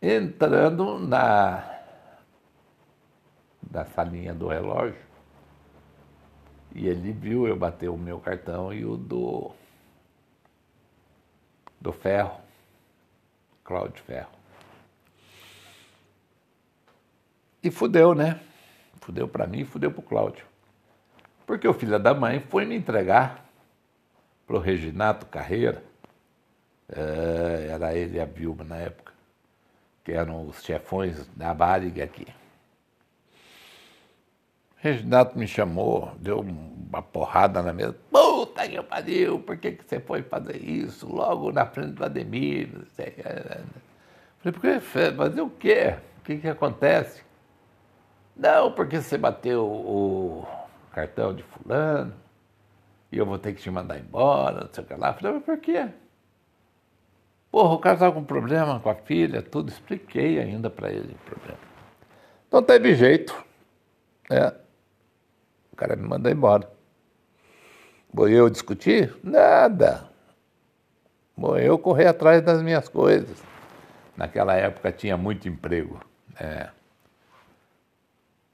entrando 0.00 0.98
na, 0.98 1.75
na 3.70 3.84
salinha 3.84 4.34
do 4.34 4.48
relógio 4.48 5.06
e 6.74 6.88
ele 6.88 7.10
viu 7.10 7.48
eu 7.48 7.56
bater 7.56 7.88
o 7.88 7.96
meu 7.96 8.20
cartão 8.20 8.70
e 8.70 8.84
o 8.84 8.98
do, 8.98 9.50
do 11.80 11.90
Ferro, 11.90 12.38
Cláudio 13.64 14.04
Ferro. 14.04 14.30
E 17.62 17.70
fudeu, 17.70 18.14
né? 18.14 18.38
Fudeu 19.00 19.26
para 19.26 19.46
mim 19.46 19.64
fudeu 19.64 19.90
pro 19.90 20.02
Cláudio. 20.02 20.44
Porque 21.46 21.66
o 21.66 21.72
filho 21.72 21.98
da 21.98 22.12
mãe 22.12 22.40
foi 22.40 22.66
me 22.66 22.76
entregar 22.76 23.48
pro 24.46 24.58
Reginato 24.58 25.24
Carreira, 25.26 25.82
é, 26.88 27.68
era 27.70 27.94
ele 27.94 28.18
e 28.18 28.20
a 28.20 28.26
Vilma 28.26 28.64
na 28.64 28.76
época, 28.76 29.12
que 30.04 30.12
eram 30.12 30.46
os 30.46 30.62
chefões 30.62 31.26
da 31.28 31.54
Varig 31.54 32.02
aqui. 32.02 32.26
Reginato 34.86 35.36
me 35.36 35.48
chamou, 35.48 36.12
deu 36.20 36.38
uma 36.38 37.02
porrada 37.02 37.60
na 37.60 37.72
mesa. 37.72 37.96
Puta 38.08 38.68
que 38.68 38.80
pariu, 38.82 39.40
por 39.40 39.56
que, 39.56 39.72
que 39.72 39.84
você 39.84 39.98
foi 39.98 40.22
fazer 40.22 40.62
isso 40.62 41.12
logo 41.12 41.50
na 41.50 41.66
frente 41.66 41.94
do 41.94 42.04
Ademir? 42.04 42.68
Falei, 42.94 44.52
porque 44.52 44.78
fazer 44.78 45.40
o 45.40 45.50
quê? 45.50 45.96
O 46.18 46.22
que, 46.22 46.36
que 46.36 46.48
acontece? 46.48 47.24
Não, 48.36 48.70
porque 48.70 49.02
você 49.02 49.18
bateu 49.18 49.64
o 49.66 50.46
cartão 50.92 51.34
de 51.34 51.42
fulano 51.42 52.14
e 53.10 53.18
eu 53.18 53.26
vou 53.26 53.38
ter 53.38 53.54
que 53.54 53.62
te 53.62 53.70
mandar 53.70 53.98
embora, 53.98 54.66
não 54.66 54.72
sei 54.72 54.84
o 54.84 54.86
que 54.86 54.94
lá. 54.94 55.12
Falei, 55.14 55.32
mas 55.32 55.42
por 55.42 55.58
quê? 55.58 55.88
Porra, 57.50 57.74
o 57.74 57.78
cara 57.80 57.94
estava 57.94 58.14
com 58.14 58.22
problema 58.22 58.78
com 58.78 58.90
a 58.90 58.94
filha, 58.94 59.42
tudo. 59.42 59.68
Expliquei 59.68 60.38
ainda 60.38 60.70
para 60.70 60.90
ele 60.90 61.12
o 61.14 61.28
problema. 61.28 61.58
Não 62.52 62.62
teve 62.62 62.94
jeito. 62.94 63.34
É. 64.30 64.65
O 65.76 65.78
cara 65.78 65.94
me 65.94 66.08
mandou 66.08 66.32
embora. 66.32 66.66
Vou 68.10 68.30
eu 68.30 68.48
discutir? 68.48 69.14
Nada. 69.22 70.08
Vou 71.36 71.58
eu 71.58 71.78
correr 71.78 72.06
atrás 72.06 72.40
das 72.40 72.62
minhas 72.62 72.88
coisas. 72.88 73.36
Naquela 74.16 74.54
época 74.54 74.90
tinha 74.90 75.18
muito 75.18 75.46
emprego. 75.46 76.00
Né? 76.40 76.70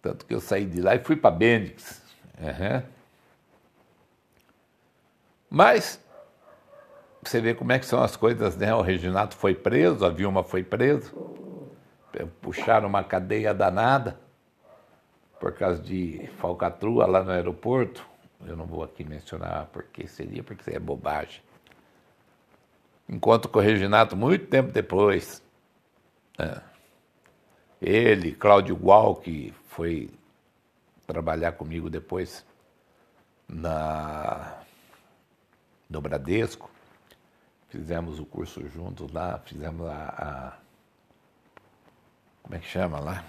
Tanto 0.03 0.27
que 0.27 0.35
eu 0.35 0.41
saí 0.41 0.67
de 0.67 0.81
lá 0.81 0.97
e 0.97 0.99
fui 0.99 1.15
para 1.15 1.31
Bendix. 1.31 2.03
Uhum. 2.41 2.83
Mas 5.49 6.05
você 7.23 7.41
vê 7.41 7.55
como 7.55 7.71
é 7.71 7.79
que 7.79 7.87
são 7.87 8.03
as 8.03 8.17
coisas, 8.17 8.57
né? 8.57 8.75
O 8.75 8.83
Reginato 8.83 9.37
foi 9.37 9.55
preso, 9.55 10.05
a 10.05 10.09
Vilma 10.09 10.43
foi 10.43 10.65
preso, 10.65 11.15
puxaram 12.41 12.89
uma 12.89 13.05
cadeia 13.05 13.55
danada 13.55 14.19
por 15.43 15.53
causa 15.55 15.83
de 15.83 16.25
falcatrua 16.39 17.05
lá 17.05 17.25
no 17.25 17.33
aeroporto. 17.33 18.07
Eu 18.47 18.57
não 18.57 18.65
vou 18.65 18.85
aqui 18.85 19.03
mencionar 19.03 19.67
porque 19.73 20.07
seria, 20.07 20.41
porque 20.41 20.71
é 20.71 20.79
bobagem. 20.79 21.43
Encontro 23.09 23.51
com 23.51 23.59
o 23.59 23.63
Reginato 23.63 24.17
muito 24.17 24.47
tempo 24.47 24.71
depois. 24.71 25.43
É. 26.39 26.61
Ele, 27.81 28.31
Cláudio 28.31 28.77
Gual, 28.77 29.17
que 29.17 29.53
foi 29.67 30.11
trabalhar 31.09 31.51
comigo 31.53 31.91
depois 31.91 32.47
na 33.49 34.61
no 35.91 36.01
Bradesco. 36.01 36.71
Fizemos 37.69 38.21
o 38.21 38.25
curso 38.25 38.65
juntos 38.69 39.11
lá, 39.11 39.41
fizemos 39.41 39.89
a, 39.89 40.05
a 40.17 40.59
como 42.45 42.55
é 42.55 42.59
que 42.61 42.67
chama 42.67 43.01
lá? 43.01 43.25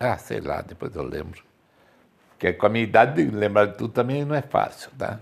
Ah, 0.00 0.16
sei 0.18 0.40
lá, 0.40 0.60
depois 0.62 0.94
eu 0.94 1.02
lembro. 1.02 1.42
Porque 2.30 2.52
com 2.52 2.66
a 2.66 2.68
minha 2.68 2.84
idade, 2.84 3.24
lembrar 3.24 3.66
de 3.66 3.76
tudo 3.76 3.92
também 3.92 4.24
não 4.24 4.34
é 4.34 4.42
fácil, 4.42 4.90
tá? 4.96 5.20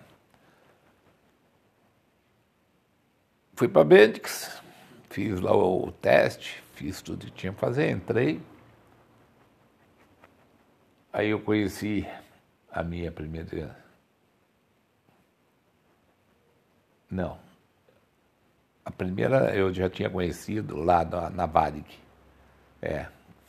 Fui 3.54 3.68
para 3.68 3.80
a 3.82 3.84
Bendix, 3.84 4.62
fiz 5.08 5.40
lá 5.40 5.56
o 5.56 5.90
teste, 5.92 6.62
fiz 6.74 7.00
tudo 7.00 7.24
que 7.24 7.32
tinha 7.32 7.52
que 7.52 7.58
fazer, 7.58 7.90
entrei. 7.90 8.40
Aí 11.10 11.30
eu 11.30 11.40
conheci 11.40 12.06
a 12.70 12.82
minha 12.82 13.10
primeira. 13.10 13.74
Não. 17.10 17.38
A 18.84 18.90
primeira 18.90 19.56
eu 19.56 19.72
já 19.72 19.88
tinha 19.88 20.10
conhecido 20.10 20.76
lá 20.76 21.02
na, 21.04 21.30
na 21.30 21.46
Varig. 21.46 21.86
É, 22.82 23.06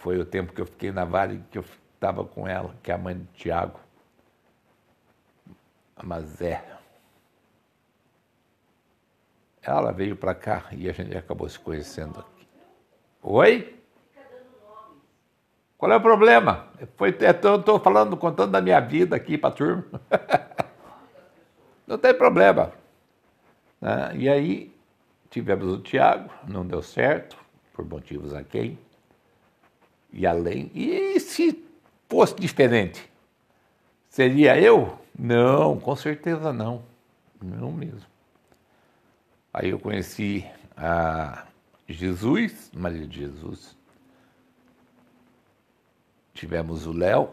foi 0.08 0.18
o 0.20 0.26
tempo 0.26 0.54
que 0.54 0.62
eu 0.62 0.66
fiquei 0.66 0.90
na 0.90 1.04
Varig 1.04 1.44
que 1.52 1.58
eu 1.58 1.66
estava 1.94 2.24
com 2.24 2.48
ela, 2.48 2.74
que 2.82 2.90
é 2.90 2.96
a 2.96 2.98
mãe 2.98 3.14
do 3.14 3.26
Tiago. 3.34 3.78
A 5.98 6.06
Mazé. 6.06 6.64
Ela 9.62 9.92
veio 9.92 10.16
para 10.16 10.34
cá 10.34 10.68
e 10.72 10.88
a 10.90 10.94
gente 10.94 11.18
acabou 11.18 11.50
se 11.50 11.60
conhecendo 11.60 12.22
aqui. 12.22 12.48
Oi? 13.22 13.78
Qual 15.78 15.92
é 15.92 15.98
o 15.98 16.02
problema? 16.02 16.70
Foi, 16.96 17.10
estou 17.10 17.78
falando, 17.78 18.16
contando 18.16 18.54
da 18.54 18.62
minha 18.62 18.80
vida 18.80 19.14
aqui 19.14 19.38
para 19.38 19.50
a 19.50 19.52
turma. 19.52 20.02
Não 21.86 21.98
tem 21.98 22.14
problema. 22.14 22.72
Né? 23.82 24.12
E 24.16 24.30
aí 24.30 24.74
tivemos 25.30 25.68
o 25.68 25.82
Tiago, 25.82 26.30
não 26.48 26.66
deu 26.66 26.82
certo, 26.82 27.36
por 27.74 27.84
motivos 27.84 28.34
a 28.34 28.42
quem. 28.42 28.80
E 30.12 30.26
além. 30.26 30.72
E 30.74 31.20
se 31.20 31.64
fosse 32.10 32.36
diferente? 32.36 33.10
Seria 34.10 34.60
eu? 34.60 34.98
Não, 35.18 35.80
com 35.80 35.96
certeza 35.96 36.52
não. 36.54 36.84
Não 37.42 37.72
mesmo. 37.72 38.08
Aí 39.54 39.70
eu 39.70 39.80
conheci 39.80 40.46
a 40.76 41.46
Jesus, 41.88 42.72
Maria 42.74 43.08
de 43.08 43.20
Jesus. 43.20 43.76
Tivemos 46.34 46.86
o 46.86 46.92
Léo, 46.92 47.30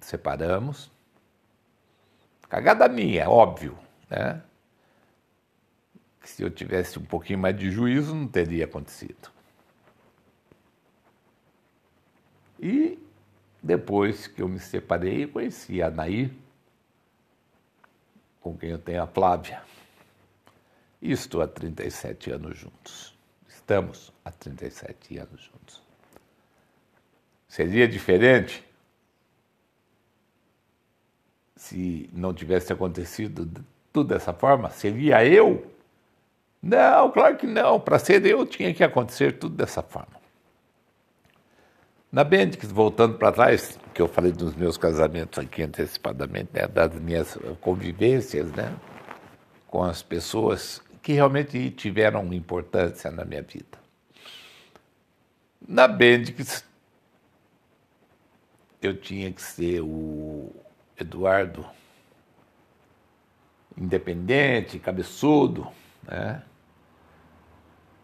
separamos. 0.00 0.90
Cagada 2.48 2.88
minha, 2.88 3.28
óbvio, 3.28 3.78
né? 4.10 4.42
Que 6.20 6.28
se 6.28 6.42
eu 6.42 6.50
tivesse 6.50 6.98
um 6.98 7.04
pouquinho 7.04 7.38
mais 7.38 7.56
de 7.56 7.70
juízo, 7.70 8.14
não 8.14 8.26
teria 8.26 8.64
acontecido. 8.64 9.30
E 12.58 12.98
depois 13.62 14.26
que 14.26 14.42
eu 14.42 14.48
me 14.48 14.58
separei, 14.58 15.24
eu 15.24 15.28
conheci 15.28 15.82
a 15.82 15.90
Nair, 15.90 16.30
com 18.40 18.56
quem 18.56 18.70
eu 18.70 18.78
tenho 18.78 19.02
a 19.02 19.06
Flávia. 19.06 19.62
E 21.00 21.12
estou 21.12 21.40
há 21.40 21.46
37 21.46 22.30
anos 22.30 22.58
juntos. 22.58 23.16
Estamos 23.48 24.12
há 24.24 24.30
37 24.30 25.18
anos 25.18 25.42
juntos. 25.42 25.82
Seria 27.46 27.86
diferente 27.86 28.64
se 31.56 32.08
não 32.12 32.32
tivesse 32.32 32.72
acontecido 32.72 33.48
tudo 33.92 34.08
dessa 34.08 34.32
forma? 34.32 34.70
Seria 34.70 35.24
eu? 35.24 35.70
Não, 36.62 37.10
claro 37.10 37.36
que 37.36 37.46
não. 37.46 37.78
Para 37.80 37.98
ser 37.98 38.24
eu, 38.26 38.44
tinha 38.46 38.72
que 38.74 38.82
acontecer 38.82 39.38
tudo 39.38 39.56
dessa 39.56 39.82
forma. 39.82 40.17
Na 42.10 42.24
Bendix, 42.24 42.72
voltando 42.72 43.18
para 43.18 43.30
trás, 43.32 43.78
que 43.92 44.00
eu 44.00 44.08
falei 44.08 44.32
dos 44.32 44.54
meus 44.54 44.78
casamentos 44.78 45.38
aqui 45.38 45.62
antecipadamente, 45.62 46.50
né, 46.54 46.66
das 46.66 46.94
minhas 46.94 47.36
convivências 47.60 48.50
né, 48.52 48.74
com 49.66 49.84
as 49.84 50.02
pessoas 50.02 50.80
que 51.02 51.12
realmente 51.12 51.70
tiveram 51.70 52.32
importância 52.32 53.10
na 53.10 53.26
minha 53.26 53.42
vida. 53.42 53.78
Na 55.66 55.86
Bendix, 55.86 56.64
eu 58.80 58.96
tinha 58.96 59.30
que 59.30 59.42
ser 59.42 59.80
o 59.82 60.50
Eduardo 60.98 61.66
independente, 63.76 64.78
cabeçudo, 64.78 65.68
né? 66.02 66.42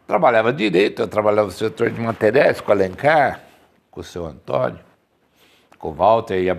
Trabalhava 0.07 0.53
direito, 0.53 1.01
eu 1.01 1.07
trabalhava 1.07 1.47
no 1.47 1.53
setor 1.53 1.89
de 1.89 1.99
materiais 1.99 2.61
com 2.61 2.71
Alencar, 2.71 3.44
com 3.95 4.01
o 4.01 4.03
seu 4.03 4.25
Antônio, 4.25 4.81
com 5.79 5.89
o 5.89 5.93
Walter 5.93 6.37
e 6.37 6.49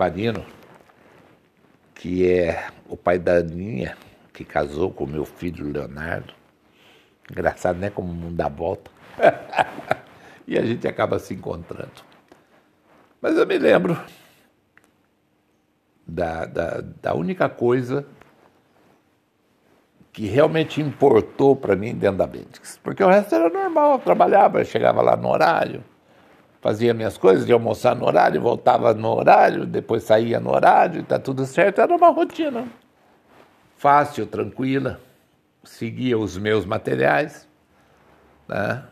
que 1.94 2.26
é 2.26 2.68
o 2.88 2.96
pai 2.96 3.18
da 3.18 3.34
Aninha, 3.34 3.94
que 4.32 4.42
casou 4.42 4.90
com 4.90 5.06
meu 5.06 5.26
filho 5.26 5.70
Leonardo. 5.70 6.32
Engraçado, 7.30 7.78
né? 7.78 7.90
Como 7.90 8.10
o 8.10 8.14
mundo 8.14 8.36
dá 8.36 8.48
volta. 8.48 8.90
e 10.48 10.58
a 10.58 10.64
gente 10.64 10.88
acaba 10.88 11.18
se 11.18 11.34
encontrando. 11.34 12.04
Mas 13.20 13.36
eu 13.36 13.46
me 13.46 13.58
lembro 13.58 14.00
da, 16.06 16.46
da, 16.46 16.80
da 17.02 17.14
única 17.14 17.48
coisa 17.48 18.06
que 20.12 20.26
realmente 20.26 20.80
importou 20.80 21.54
para 21.54 21.76
mim 21.76 21.94
dentro 21.94 22.18
da 22.18 22.26
Bendix. 22.26 22.78
Porque 22.82 23.04
o 23.04 23.08
resto 23.08 23.34
era 23.34 23.50
normal, 23.50 23.92
eu 23.92 23.98
trabalhava, 23.98 24.60
eu 24.60 24.64
chegava 24.64 25.02
lá 25.02 25.16
no 25.16 25.28
horário, 25.28 25.84
fazia 26.66 26.92
minhas 26.92 27.16
coisas, 27.16 27.48
ia 27.48 27.54
almoçar 27.54 27.94
no 27.94 28.04
horário, 28.04 28.40
voltava 28.40 28.92
no 28.92 29.14
horário, 29.14 29.64
depois 29.64 30.02
saía 30.02 30.40
no 30.40 30.50
horário, 30.50 31.02
está 31.02 31.16
tudo 31.16 31.46
certo, 31.46 31.80
era 31.80 31.94
uma 31.94 32.08
rotina 32.08 32.66
fácil, 33.76 34.26
tranquila, 34.26 35.00
seguia 35.62 36.18
os 36.18 36.36
meus 36.36 36.66
materiais, 36.66 37.48
né? 38.48 38.82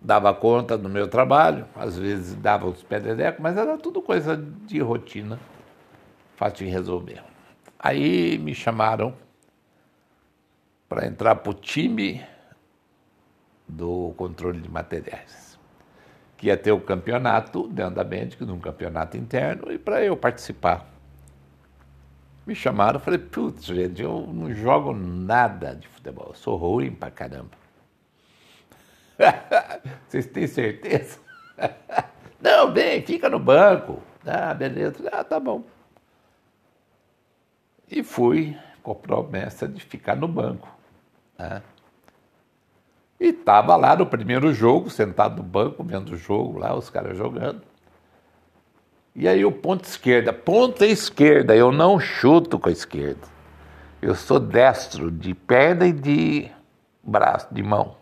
dava 0.00 0.32
conta 0.32 0.78
do 0.78 0.88
meu 0.88 1.06
trabalho, 1.08 1.66
às 1.76 1.98
vezes 1.98 2.34
dava 2.36 2.66
os 2.66 2.82
pededecos, 2.82 3.38
mas 3.42 3.58
era 3.58 3.76
tudo 3.76 4.00
coisa 4.00 4.34
de 4.34 4.80
rotina, 4.80 5.38
fácil 6.36 6.64
de 6.64 6.72
resolver. 6.72 7.22
Aí 7.78 8.38
me 8.38 8.54
chamaram 8.54 9.14
para 10.88 11.06
entrar 11.06 11.34
para 11.34 11.50
o 11.50 11.54
time 11.54 12.24
do 13.68 14.14
controle 14.16 14.58
de 14.58 14.70
materiais, 14.70 15.47
que 16.38 16.46
ia 16.46 16.56
ter 16.56 16.72
o 16.72 16.80
campeonato 16.80 17.68
dentro 17.68 17.96
da 17.96 18.04
Bendix, 18.04 18.40
um 18.48 18.60
campeonato 18.60 19.16
interno, 19.16 19.70
e 19.72 19.78
para 19.78 20.02
eu 20.02 20.16
participar. 20.16 20.86
Me 22.46 22.54
chamaram, 22.54 22.98
falei, 22.98 23.18
putz, 23.18 23.66
gente, 23.66 24.00
eu 24.00 24.26
não 24.32 24.54
jogo 24.54 24.94
nada 24.94 25.74
de 25.74 25.86
futebol, 25.88 26.28
eu 26.28 26.34
sou 26.34 26.56
ruim 26.56 26.92
pra 26.92 27.10
caramba. 27.10 27.50
Vocês 30.08 30.26
têm 30.26 30.46
certeza? 30.46 31.18
Não, 32.40 32.72
vem, 32.72 33.04
fica 33.04 33.28
no 33.28 33.40
banco. 33.40 34.00
Ah, 34.24 34.54
beleza. 34.54 35.08
Ah, 35.12 35.24
tá 35.24 35.40
bom. 35.40 35.64
E 37.90 38.04
fui 38.04 38.56
com 38.80 38.92
a 38.92 38.94
promessa 38.94 39.66
de 39.66 39.80
ficar 39.80 40.14
no 40.14 40.28
banco. 40.28 40.68
Né? 41.36 41.60
E 43.20 43.28
estava 43.28 43.74
lá 43.76 43.96
no 43.96 44.06
primeiro 44.06 44.52
jogo, 44.52 44.90
sentado 44.90 45.38
no 45.38 45.42
banco, 45.42 45.82
vendo 45.82 46.12
o 46.12 46.16
jogo 46.16 46.58
lá, 46.58 46.74
os 46.74 46.88
caras 46.88 47.16
jogando. 47.16 47.62
E 49.14 49.26
aí 49.26 49.44
o 49.44 49.50
ponto 49.50 49.84
esquerda, 49.84 50.32
ponta 50.32 50.86
esquerda, 50.86 51.56
eu 51.56 51.72
não 51.72 51.98
chuto 51.98 52.58
com 52.58 52.68
a 52.68 52.72
esquerda. 52.72 53.26
Eu 54.00 54.14
sou 54.14 54.38
destro 54.38 55.10
de 55.10 55.34
perna 55.34 55.86
e 55.86 55.92
de 55.92 56.48
braço, 57.02 57.48
de 57.50 57.62
mão. 57.62 57.96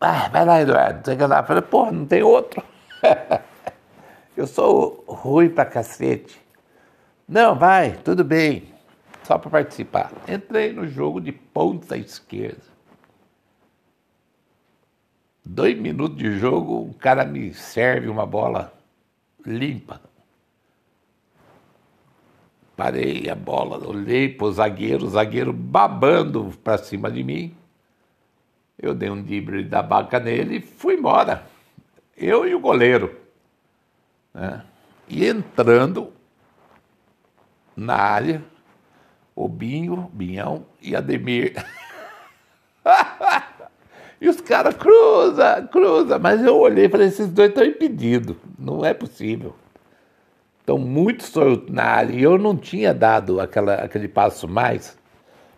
Ah, 0.00 0.28
vai 0.30 0.44
lá, 0.44 0.60
Eduardo. 0.60 1.04
Você 1.04 1.26
lá. 1.26 1.38
Eu 1.40 1.44
falei, 1.44 1.62
porra, 1.62 1.92
não 1.92 2.06
tem 2.06 2.22
outro. 2.22 2.62
eu 4.36 4.46
sou 4.46 5.04
ruim 5.06 5.48
pra 5.48 5.64
cacete. 5.64 6.40
Não, 7.28 7.54
vai, 7.54 7.92
tudo 7.92 8.24
bem. 8.24 8.71
Só 9.24 9.38
para 9.38 9.50
participar. 9.50 10.12
Entrei 10.28 10.72
no 10.72 10.86
jogo 10.86 11.20
de 11.20 11.32
ponta 11.32 11.96
esquerda. 11.96 12.72
Dois 15.44 15.76
minutos 15.78 16.16
de 16.16 16.38
jogo, 16.38 16.88
o 16.88 16.94
cara 16.94 17.24
me 17.24 17.52
serve 17.52 18.08
uma 18.08 18.24
bola 18.24 18.72
limpa. 19.44 20.00
Parei 22.76 23.28
a 23.28 23.34
bola, 23.34 23.86
olhei 23.86 24.28
para 24.28 24.46
o 24.46 24.52
zagueiro, 24.52 25.04
o 25.04 25.10
zagueiro 25.10 25.52
babando 25.52 26.52
para 26.62 26.78
cima 26.78 27.10
de 27.10 27.22
mim. 27.22 27.56
Eu 28.78 28.94
dei 28.94 29.10
um 29.10 29.22
drible 29.22 29.64
da 29.64 29.82
baca 29.82 30.18
nele 30.18 30.56
e 30.56 30.60
fui 30.60 30.94
embora. 30.94 31.46
Eu 32.16 32.46
e 32.46 32.54
o 32.54 32.60
goleiro. 32.60 33.14
Né? 34.32 34.64
E 35.08 35.26
entrando 35.26 36.12
na 37.76 37.96
área, 37.96 38.42
o 39.34 39.48
Binho, 39.48 40.10
Binhão 40.12 40.66
e 40.80 40.94
Ademir. 40.94 41.54
E 44.20 44.28
os 44.28 44.40
caras, 44.40 44.76
cruza, 44.76 45.68
cruza. 45.72 46.16
Mas 46.16 46.40
eu 46.44 46.56
olhei 46.56 46.84
e 46.84 46.88
falei, 46.88 47.08
esses 47.08 47.26
dois 47.26 47.48
estão 47.48 47.64
impedidos. 47.64 48.36
Não 48.56 48.84
é 48.84 48.94
possível. 48.94 49.56
Estão 50.60 50.78
muito 50.78 51.24
soltos 51.24 51.74
na 51.74 51.82
área. 51.82 52.12
E 52.14 52.22
eu 52.22 52.38
não 52.38 52.56
tinha 52.56 52.94
dado 52.94 53.40
aquela, 53.40 53.74
aquele 53.74 54.06
passo 54.06 54.46
mais 54.46 54.96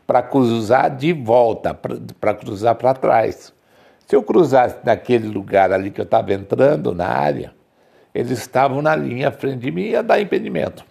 para 0.06 0.22
cruzar 0.22 0.96
de 0.96 1.12
volta, 1.12 1.74
para 1.74 2.32
cruzar 2.32 2.74
para 2.76 2.94
trás. 2.94 3.52
Se 4.06 4.16
eu 4.16 4.22
cruzasse 4.22 4.78
naquele 4.82 5.28
lugar 5.28 5.70
ali 5.70 5.90
que 5.90 6.00
eu 6.00 6.04
estava 6.06 6.32
entrando 6.32 6.94
na 6.94 7.06
área, 7.06 7.52
Eles 8.14 8.38
estavam 8.38 8.80
na 8.80 8.96
linha 8.96 9.28
à 9.28 9.32
frente 9.32 9.58
de 9.58 9.70
mim 9.70 9.82
e 9.82 9.90
ia 9.90 10.02
dar 10.02 10.20
impedimento. 10.20 10.84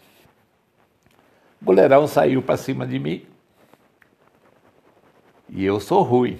O 1.64 1.66
goleirão 1.66 2.06
saiu 2.08 2.42
para 2.42 2.58
cima 2.58 2.86
de 2.86 3.00
mim. 3.00 3.26
E 5.48 5.64
eu 5.64 5.80
sou 5.80 6.04
ruim. 6.04 6.38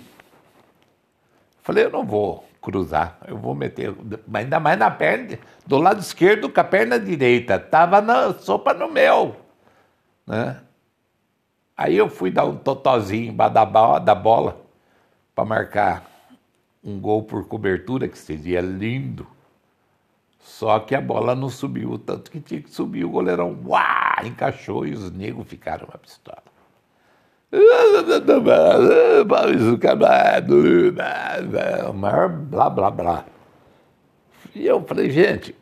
Falei, 1.62 1.86
eu 1.86 1.90
não 1.90 2.06
vou 2.06 2.46
cruzar, 2.62 3.18
eu 3.26 3.38
vou 3.38 3.56
meter, 3.56 3.96
ainda 4.34 4.60
mais 4.60 4.78
na 4.78 4.92
perna, 4.92 5.40
do 5.66 5.78
lado 5.78 6.02
esquerdo 6.02 6.50
com 6.50 6.60
a 6.60 6.64
perna 6.64 7.00
direita. 7.00 7.58
Tava 7.58 8.02
na 8.02 8.34
sopa 8.34 8.74
no 8.74 8.92
mel. 8.92 9.38
Né? 10.28 10.60
Aí 11.78 11.96
eu 11.96 12.10
fui 12.10 12.30
dar 12.30 12.44
um 12.44 12.58
totozinho 12.58 13.32
embaixo 13.32 13.54
da 13.54 14.16
bola 14.16 14.62
para 15.34 15.46
marcar 15.46 16.04
um 16.84 17.00
gol 17.00 17.24
por 17.24 17.48
cobertura, 17.48 18.10
que 18.10 18.18
seria 18.18 18.60
lindo. 18.60 19.26
Só 20.44 20.78
que 20.80 20.94
a 20.94 21.00
bola 21.00 21.34
não 21.34 21.50
subiu, 21.50 21.98
tanto 21.98 22.30
que 22.30 22.42
tinha 22.42 22.62
que 22.62 22.70
subir, 22.70 23.06
o 23.06 23.10
goleirão 23.10 23.58
uá, 23.66 24.18
encaixou 24.26 24.86
e 24.86 24.92
os 24.92 25.10
negros 25.10 25.48
ficaram 25.48 25.88
uma 25.88 25.98
pistola. 25.98 26.44
O 31.90 31.94
maior 31.94 32.30
blá 32.30 32.70
blá 32.70 32.92
blá. 32.92 33.26
E 34.54 34.66
eu 34.66 34.84
falei, 34.84 35.10
gente, 35.10 35.56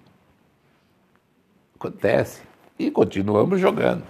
acontece. 1.75 2.41
E 2.79 2.89
continuamos 2.89 3.59
jogando. 3.61 4.03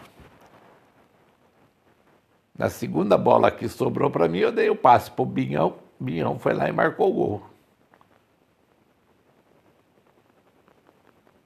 Na 2.58 2.70
segunda 2.70 3.18
bola 3.18 3.52
que 3.52 3.68
sobrou 3.68 4.10
para 4.10 4.30
mim, 4.30 4.40
eu 4.40 4.52
dei 4.54 4.70
o 4.70 4.76
passe 4.76 5.12
para 5.12 5.24
o 5.24 5.26
Binhão. 5.26 5.76
Binhão 6.00 6.40
foi 6.40 6.54
lá 6.54 6.70
e 6.70 6.72
marcou 6.72 7.10
o 7.10 7.14
gol. 7.14 7.51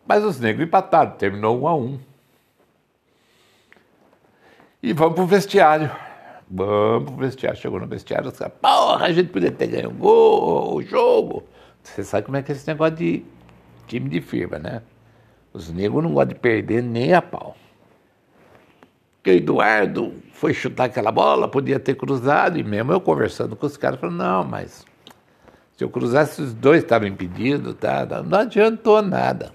Mas 0.05 0.23
os 0.23 0.39
negros 0.39 0.67
empataram, 0.67 1.11
terminou 1.11 1.59
um 1.59 1.67
a 1.67 1.75
um. 1.75 1.99
E 4.81 4.93
vamos 4.93 5.15
pro 5.15 5.25
vestiário. 5.25 5.89
Vamos 6.49 7.09
pro 7.09 7.15
vestiário. 7.15 7.59
Chegou 7.59 7.79
no 7.79 7.87
vestiário, 7.87 8.29
os 8.29 8.37
caras, 8.37 8.53
porra, 8.61 9.07
a 9.07 9.11
gente 9.11 9.29
podia 9.31 9.51
ter 9.51 9.67
ganho 9.67 9.89
o 9.89 9.93
gol, 9.93 10.75
o 10.75 10.81
jogo. 10.83 11.43
Você 11.81 12.03
sabe 12.03 12.25
como 12.25 12.37
é 12.37 12.43
que 12.43 12.51
é 12.51 12.55
esse 12.55 12.67
negócio 12.67 12.95
de 12.95 13.25
time 13.87 14.07
de 14.09 14.21
firma, 14.21 14.59
né? 14.59 14.83
Os 15.51 15.71
negros 15.71 16.03
não 16.03 16.13
gostam 16.13 16.33
de 16.33 16.39
perder 16.39 16.83
nem 16.83 17.13
a 17.13 17.21
pau. 17.21 17.55
Porque 19.17 19.31
o 19.31 19.33
Eduardo 19.33 20.13
foi 20.33 20.53
chutar 20.53 20.85
aquela 20.85 21.11
bola, 21.11 21.47
podia 21.47 21.79
ter 21.79 21.95
cruzado, 21.95 22.59
e 22.59 22.63
mesmo 22.63 22.91
eu 22.91 23.01
conversando 23.01 23.55
com 23.55 23.65
os 23.65 23.75
caras, 23.75 23.99
falando, 23.99 24.17
não, 24.17 24.43
mas 24.43 24.85
se 25.75 25.83
eu 25.83 25.89
cruzasse, 25.89 26.41
os 26.41 26.53
dois 26.53 26.83
estavam 26.83 27.07
impedidos, 27.07 27.73
tá? 27.75 28.05
não 28.23 28.39
adiantou 28.39 29.01
nada 29.01 29.51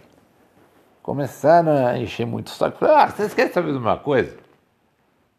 começaram 1.03 1.87
a 1.87 1.99
encher 1.99 2.27
muito 2.27 2.49
o 2.49 2.51
saco. 2.51 2.85
Ah, 2.85 3.09
vocês 3.09 3.35
querem 3.35 3.53
saber 3.53 3.73
de 3.73 3.79
uma 3.79 3.97
coisa? 3.97 4.37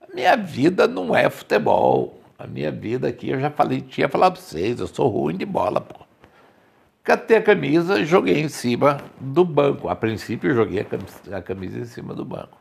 A 0.02 0.14
minha 0.14 0.36
vida 0.36 0.88
não 0.88 1.16
é 1.16 1.30
futebol. 1.30 2.20
A 2.38 2.48
minha 2.48 2.72
vida 2.72 3.08
aqui, 3.08 3.30
eu 3.30 3.40
já 3.40 3.52
falei, 3.52 3.82
tinha 3.82 4.10
falado 4.10 4.34
para 4.34 4.42
vocês, 4.42 4.80
eu 4.80 4.88
sou 4.88 5.08
ruim 5.08 5.38
de 5.38 5.46
bola, 5.46 5.80
pô. 5.80 6.02
Catei 7.04 7.38
a 7.38 7.42
camisa 7.42 8.00
e 8.00 8.06
joguei 8.06 8.40
em 8.40 8.50
cima 8.50 8.98
do 9.20 9.46
banco. 9.46 9.90
A 9.90 9.96
princípio, 9.96 10.54
joguei 10.54 10.82
a 10.82 10.86
camisa, 10.86 11.38
a 11.38 11.42
camisa 11.42 11.80
em 11.80 11.86
cima 11.86 12.14
do 12.14 12.26
banco. 12.26 12.58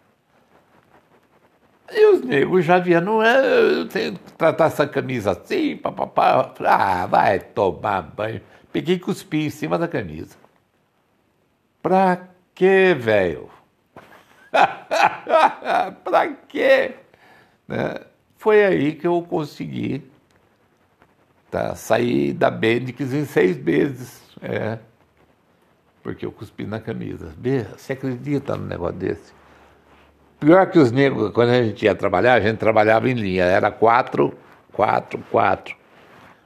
E 1.93 2.07
os 2.15 2.23
negros 2.23 2.65
já 2.65 2.79
viam, 2.79 3.01
não 3.01 3.23
é, 3.23 3.81
eu 3.81 3.89
tenho 3.89 4.13
que 4.15 4.33
tratar 4.35 4.67
essa 4.67 4.87
camisa 4.87 5.33
assim, 5.33 5.77
papapá. 5.77 6.55
Ah, 6.61 7.07
vai 7.07 7.41
tomar 7.41 8.03
banho. 8.03 8.41
Peguei 8.73 8.97
e 8.97 8.99
cuspi 8.99 9.47
em 9.47 9.51
cima 9.51 9.77
da 9.77 9.89
camisa. 9.89 10.37
Pra 11.83 12.29
quê, 12.61 12.95
velho? 12.95 13.49
pra 16.05 16.29
quê? 16.47 16.95
Né? 17.67 17.95
Foi 18.37 18.63
aí 18.63 18.93
que 18.93 19.07
eu 19.07 19.23
consegui 19.23 20.05
tá, 21.51 21.75
sair 21.75 22.35
da 22.35 22.51
Bendix 22.51 23.15
em 23.15 23.25
seis 23.25 23.57
meses. 23.57 24.21
É, 24.43 24.79
porque 26.03 26.27
eu 26.27 26.31
cuspi 26.31 26.67
na 26.67 26.79
camisa. 26.79 27.33
Você 27.79 27.95
acredita 27.95 28.55
num 28.57 28.67
negócio 28.67 28.97
desse? 28.97 29.33
Pior 30.39 30.67
que 30.71 30.79
os 30.79 30.93
negros, 30.93 31.33
quando 31.33 31.51
a 31.51 31.63
gente 31.63 31.83
ia 31.87 31.95
trabalhar, 31.95 32.35
a 32.35 32.41
gente 32.41 32.59
trabalhava 32.59 33.09
em 33.09 33.15
linha. 33.15 33.45
Era 33.45 33.71
quatro, 33.71 34.37
quatro, 34.71 35.19
quatro. 35.31 35.75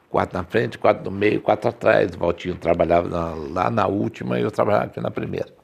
Quatro 0.09 0.39
na 0.39 0.45
frente, 0.45 0.79
quatro 0.79 1.03
no 1.03 1.11
meio, 1.11 1.41
quatro 1.41 1.71
atrás. 1.71 2.15
O 2.15 2.19
Valtinho 2.19 2.55
trabalhava 2.55 3.09
na, 3.09 3.35
lá 3.35 3.69
na 3.69 3.89
última 3.89 4.39
e 4.39 4.43
eu 4.43 4.51
trabalhava 4.53 4.85
aqui 4.85 5.01
na 5.01 5.11
primeira. 5.11 5.64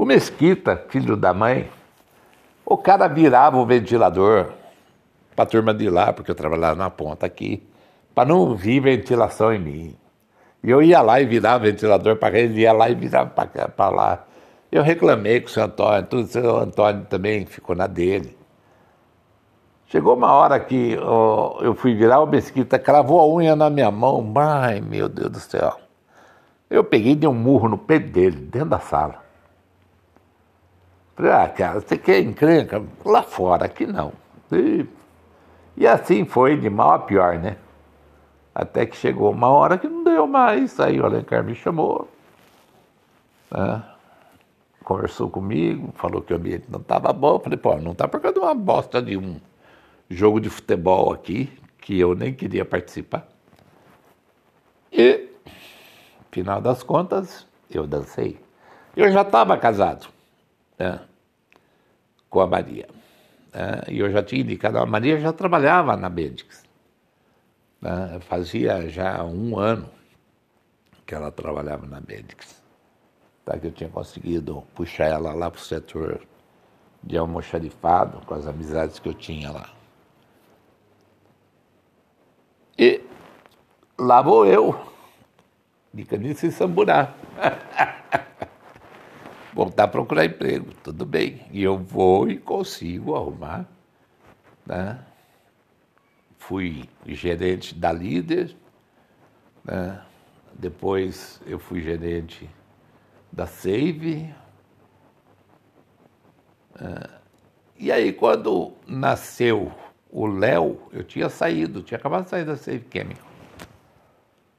O 0.00 0.06
Mesquita, 0.06 0.82
filho 0.88 1.14
da 1.14 1.34
mãe, 1.34 1.68
o 2.64 2.74
cara 2.78 3.06
virava 3.06 3.58
o 3.58 3.66
ventilador 3.66 4.46
para 5.36 5.42
a 5.42 5.46
turma 5.46 5.74
de 5.74 5.90
lá, 5.90 6.10
porque 6.10 6.30
eu 6.30 6.34
trabalhava 6.34 6.74
na 6.74 6.88
ponta 6.88 7.26
aqui, 7.26 7.62
para 8.14 8.26
não 8.26 8.54
vir 8.54 8.80
ventilação 8.80 9.52
em 9.52 9.58
mim. 9.58 9.96
E 10.64 10.70
eu 10.70 10.82
ia 10.82 11.02
lá 11.02 11.20
e 11.20 11.26
virava 11.26 11.58
o 11.58 11.66
ventilador 11.66 12.16
para 12.16 12.38
ele, 12.38 12.62
ia 12.62 12.72
lá 12.72 12.88
e 12.88 12.94
virava 12.94 13.28
para 13.28 13.90
lá. 13.90 14.24
Eu 14.72 14.82
reclamei 14.82 15.38
com 15.38 15.48
o 15.48 15.50
seu 15.50 15.64
Antônio, 15.64 16.06
tudo, 16.06 16.22
o 16.24 16.28
seu 16.28 16.56
Antônio 16.56 17.04
também 17.04 17.44
ficou 17.44 17.76
na 17.76 17.86
dele. 17.86 18.34
Chegou 19.88 20.16
uma 20.16 20.32
hora 20.32 20.58
que 20.60 20.96
oh, 20.98 21.58
eu 21.60 21.74
fui 21.74 21.94
virar 21.94 22.20
o 22.20 22.26
Mesquita, 22.26 22.78
cravou 22.78 23.20
a 23.20 23.28
unha 23.28 23.54
na 23.54 23.68
minha 23.68 23.90
mão. 23.90 24.32
Ai, 24.34 24.80
meu 24.80 25.10
Deus 25.10 25.30
do 25.30 25.40
céu. 25.40 25.78
Eu 26.70 26.82
peguei 26.82 27.12
e 27.12 27.16
dei 27.16 27.28
um 27.28 27.34
murro 27.34 27.68
no 27.68 27.76
peito 27.76 28.10
dele, 28.10 28.36
dentro 28.36 28.70
da 28.70 28.78
sala. 28.78 29.28
Falei, 31.20 31.32
ah, 31.34 31.48
cara, 31.50 31.80
você 31.80 31.98
quer 31.98 32.20
encrenca? 32.20 32.82
Lá 33.04 33.22
fora, 33.22 33.66
aqui 33.66 33.86
não. 33.86 34.10
E, 34.50 34.86
e 35.76 35.86
assim 35.86 36.24
foi, 36.24 36.56
de 36.56 36.70
mal 36.70 36.92
a 36.92 36.98
pior, 36.98 37.38
né? 37.38 37.58
Até 38.54 38.86
que 38.86 38.96
chegou 38.96 39.30
uma 39.30 39.48
hora 39.48 39.76
que 39.76 39.86
não 39.86 40.02
deu 40.02 40.26
mais. 40.26 40.80
Aí 40.80 40.98
o 40.98 41.04
Alencar 41.04 41.44
me 41.44 41.54
chamou, 41.54 42.08
né? 43.50 43.82
conversou 44.82 45.28
comigo, 45.28 45.92
falou 45.94 46.22
que 46.22 46.32
o 46.32 46.36
ambiente 46.36 46.64
não 46.70 46.80
estava 46.80 47.12
bom. 47.12 47.38
Falei, 47.38 47.58
pô, 47.58 47.76
não 47.76 47.92
está 47.92 48.08
por 48.08 48.18
causa 48.18 48.32
de 48.32 48.40
uma 48.40 48.54
bosta 48.54 49.02
de 49.02 49.18
um 49.18 49.38
jogo 50.08 50.40
de 50.40 50.48
futebol 50.48 51.12
aqui, 51.12 51.52
que 51.82 52.00
eu 52.00 52.14
nem 52.14 52.32
queria 52.32 52.64
participar. 52.64 53.28
E, 54.90 55.28
final 56.32 56.62
das 56.62 56.82
contas, 56.82 57.46
eu 57.70 57.86
dancei. 57.86 58.40
Eu 58.96 59.12
já 59.12 59.20
estava 59.20 59.54
casado. 59.58 60.08
Né? 60.78 60.98
Com 62.30 62.40
a 62.40 62.46
Maria. 62.46 62.88
Né? 63.52 63.82
E 63.88 63.98
eu 63.98 64.10
já 64.10 64.22
tinha 64.22 64.40
indicado, 64.40 64.78
a 64.78 64.86
Maria 64.86 65.20
já 65.20 65.32
trabalhava 65.32 65.96
na 65.96 66.08
Bendix. 66.08 66.62
Né? 67.80 68.20
Fazia 68.20 68.88
já 68.88 69.22
um 69.24 69.58
ano 69.58 69.90
que 71.04 71.14
ela 71.14 71.30
trabalhava 71.30 71.86
na 71.86 72.00
Bendix. 72.00 72.62
Tá? 73.44 73.58
Que 73.58 73.66
eu 73.66 73.72
tinha 73.72 73.90
conseguido 73.90 74.62
puxar 74.74 75.06
ela 75.06 75.34
lá 75.34 75.50
para 75.50 75.58
o 75.58 75.62
setor 75.62 76.26
de 77.02 77.16
almoxarifado, 77.18 78.24
com 78.24 78.34
as 78.34 78.46
amizades 78.46 78.98
que 78.98 79.08
eu 79.08 79.14
tinha 79.14 79.50
lá. 79.50 79.70
E 82.78 83.02
lá 83.98 84.22
vou 84.22 84.46
eu, 84.46 84.78
de 85.92 86.04
caniça 86.04 86.46
e 86.46 86.52
samburá. 86.52 87.14
voltar 89.60 89.84
a 89.84 89.88
procurar 89.88 90.24
emprego, 90.24 90.72
tudo 90.82 91.04
bem. 91.04 91.46
E 91.50 91.62
eu 91.62 91.76
vou 91.76 92.30
e 92.30 92.38
consigo 92.38 93.14
arrumar. 93.14 93.66
Né? 94.64 94.98
Fui 96.38 96.88
gerente 97.04 97.74
da 97.74 97.92
líder, 97.92 98.56
né? 99.62 100.00
depois 100.54 101.42
eu 101.44 101.58
fui 101.58 101.82
gerente 101.82 102.48
da 103.30 103.46
Save. 103.46 104.34
Né? 106.80 107.02
E 107.78 107.92
aí, 107.92 108.14
quando 108.14 108.72
nasceu 108.86 109.70
o 110.10 110.26
Léo, 110.26 110.80
eu 110.90 111.04
tinha 111.04 111.28
saído, 111.28 111.82
tinha 111.82 111.98
acabado 111.98 112.24
de 112.24 112.30
sair 112.30 112.46
da 112.46 112.56
Save 112.56 112.86
Chemical. 112.90 113.28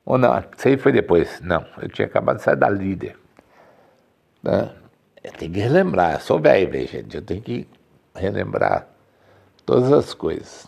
Ou 0.06 0.20
não, 0.20 0.32
Save 0.58 0.78
foi 0.78 0.92
depois. 0.92 1.42
Não, 1.42 1.66
eu 1.82 1.90
tinha 1.90 2.06
acabado 2.06 2.38
de 2.38 2.44
sair 2.44 2.56
da 2.56 2.70
líder. 2.70 3.18
Né? 4.44 4.76
Eu 5.24 5.32
tenho 5.34 5.54
que 5.54 5.60
relembrar, 5.60 6.14
eu 6.14 6.20
sou 6.20 6.40
velho, 6.40 6.88
gente, 6.88 7.16
eu 7.16 7.22
tenho 7.22 7.42
que 7.42 7.68
relembrar 8.16 8.88
todas 9.66 9.92
as 9.92 10.14
coisas. 10.14 10.68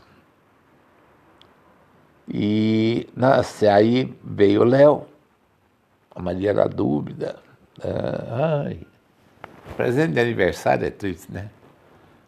E 2.28 3.10
nasce, 3.16 3.68
aí 3.68 4.16
veio 4.24 4.62
o 4.62 4.64
Léo, 4.66 5.08
a 6.12 6.22
Maria 6.22 6.52
era 6.52 6.68
dúvida. 6.68 7.42
Ah, 7.82 8.64
ai, 8.66 8.80
presente 9.76 10.14
de 10.14 10.20
aniversário 10.20 10.86
é 10.86 10.92
triste, 10.92 11.32
né? 11.32 11.50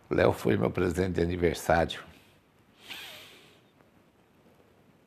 Léo 0.10 0.34
foi 0.34 0.58
meu 0.58 0.72
presente 0.72 1.14
de 1.14 1.22
aniversário. 1.22 2.04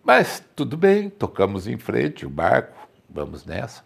Mas 0.03 0.43
tudo 0.57 0.77
bem, 0.77 1.11
tocamos 1.11 1.67
em 1.67 1.77
frente, 1.77 2.25
o 2.25 2.31
barco, 2.31 2.89
vamos 3.11 3.45
nessa. 3.45 3.85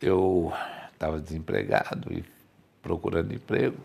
Eu 0.00 0.52
estava 1.00 1.18
desempregado 1.18 2.12
e 2.12 2.22
procurando 2.82 3.32
emprego. 3.32 3.78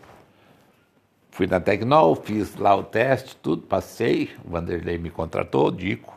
Fui 1.30 1.46
na 1.46 1.58
Tecnol, 1.58 2.14
fiz 2.14 2.54
lá 2.56 2.76
o 2.76 2.82
teste, 2.82 3.34
tudo, 3.36 3.62
passei. 3.62 4.36
O 4.44 4.50
Vanderlei 4.50 4.98
me 4.98 5.08
contratou, 5.08 5.70
Dico. 5.70 6.14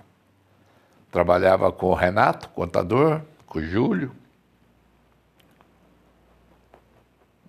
Trabalhava 1.10 1.72
com 1.72 1.88
o 1.88 1.94
Renato, 1.94 2.50
contador, 2.50 3.22
com 3.46 3.60
o 3.60 3.64
Júlio. 3.64 4.12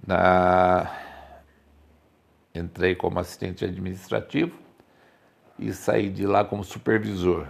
Na... 0.07 0.89
Entrei 2.55 2.95
como 2.95 3.19
assistente 3.19 3.65
administrativo 3.65 4.57
e 5.59 5.73
saí 5.73 6.09
de 6.09 6.25
lá 6.25 6.45
como 6.45 6.63
supervisor. 6.63 7.49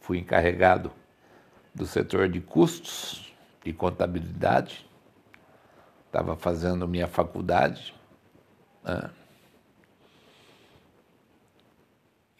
Fui 0.00 0.18
encarregado 0.18 0.92
do 1.74 1.86
setor 1.86 2.28
de 2.28 2.40
custos 2.40 3.27
contabilidade. 3.72 4.88
Estava 6.06 6.36
fazendo 6.36 6.88
minha 6.88 7.06
faculdade 7.06 7.94
ah. 8.88 9.10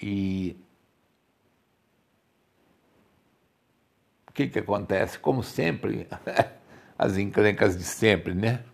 E 0.00 0.56
o 4.28 4.32
que, 4.32 4.48
que 4.48 4.58
acontece? 4.60 5.18
Como 5.18 5.42
sempre, 5.42 6.08
as 6.96 7.18
encrencas 7.18 7.76
de 7.76 7.84
sempre, 7.84 8.32
né? 8.34 8.64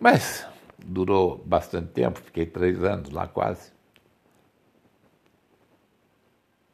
Mas 0.00 0.46
durou 0.78 1.38
bastante 1.44 1.88
tempo, 1.88 2.20
fiquei 2.20 2.46
três 2.46 2.82
anos 2.82 3.10
lá 3.10 3.26
quase. 3.26 3.72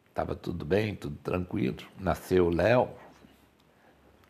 Estava 0.08 0.36
tudo 0.36 0.64
bem, 0.64 0.94
tudo 0.94 1.16
tranquilo. 1.16 1.78
Nasceu 1.98 2.46
o 2.46 2.50
Léo. 2.50 2.88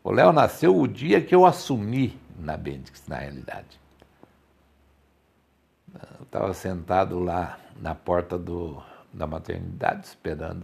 O 0.07 0.13
Léo 0.13 0.33
nasceu 0.33 0.79
o 0.79 0.87
dia 0.87 1.21
que 1.21 1.35
eu 1.35 1.45
assumi 1.45 2.17
na 2.39 2.57
Bendix, 2.57 3.03
na 3.09 3.17
realidade. 3.17 3.81
Eu 5.93 6.23
estava 6.23 6.55
sentado 6.55 7.19
lá 7.19 7.59
na 7.81 7.93
porta 7.93 8.39
do, 8.39 8.81
da 9.13 9.27
maternidade 9.27 10.07
esperando. 10.07 10.63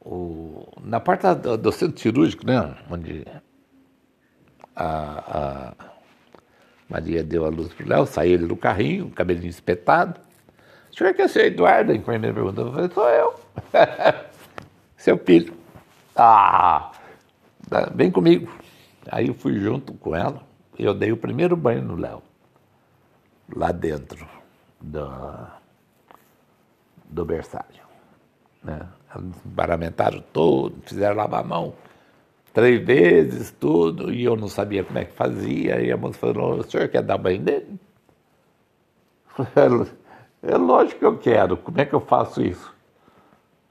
O, 0.00 0.72
na 0.82 0.98
porta 0.98 1.34
do, 1.34 1.58
do, 1.58 1.70
centro 1.70 2.00
cirúrgico, 2.00 2.46
né? 2.46 2.74
Onde 2.90 3.26
a, 4.74 5.68
a 5.68 5.74
Maria 6.88 7.22
deu 7.22 7.44
a 7.44 7.50
luz 7.50 7.74
para 7.74 7.84
o 7.84 7.88
Léo, 7.90 8.06
saiu 8.06 8.32
ele 8.32 8.46
do 8.46 8.56
carrinho, 8.56 9.10
cabelinho 9.10 9.50
espetado. 9.50 10.18
O 10.90 10.96
senhor 10.96 11.12
quer 11.12 11.28
ser 11.28 11.52
Eduardo? 11.52 11.92
A 11.92 11.94
enfermeira 11.94 12.32
perguntou. 12.32 12.68
Eu 12.68 12.72
falei, 12.72 12.90
sou 12.94 13.08
eu. 13.10 13.40
Seu 14.96 15.18
filho. 15.18 15.54
Ah, 16.16 16.90
vem 17.94 18.10
comigo. 18.10 18.50
Aí 19.10 19.28
eu 19.28 19.34
fui 19.34 19.58
junto 19.58 19.92
com 19.94 20.14
ela. 20.14 20.42
Eu 20.78 20.94
dei 20.94 21.12
o 21.12 21.16
primeiro 21.16 21.56
banho 21.56 21.82
no 21.82 21.96
Léo 21.96 22.22
lá 23.54 23.70
dentro 23.70 24.26
do, 24.80 25.08
do 27.04 27.24
berçário. 27.24 27.84
Né? 28.62 28.86
Paramentaram 29.54 30.22
todo, 30.32 30.74
fizeram 30.84 31.16
lavar 31.16 31.40
a 31.40 31.46
mão 31.46 31.74
três 32.52 32.84
vezes, 32.84 33.50
tudo, 33.50 34.12
e 34.12 34.24
eu 34.24 34.36
não 34.36 34.48
sabia 34.48 34.84
como 34.84 34.98
é 34.98 35.04
que 35.04 35.12
fazia. 35.12 35.80
E 35.80 35.92
a 35.92 35.96
moça 35.96 36.18
falou: 36.18 36.58
o 36.58 36.62
senhor 36.62 36.88
quer 36.88 37.02
dar 37.02 37.18
banho 37.18 37.42
nele? 37.42 37.78
É 40.46 40.58
lógico 40.58 40.98
que 40.98 41.06
eu 41.06 41.16
quero, 41.16 41.56
como 41.56 41.80
é 41.80 41.86
que 41.86 41.94
eu 41.94 42.00
faço 42.00 42.42
isso? 42.42 42.73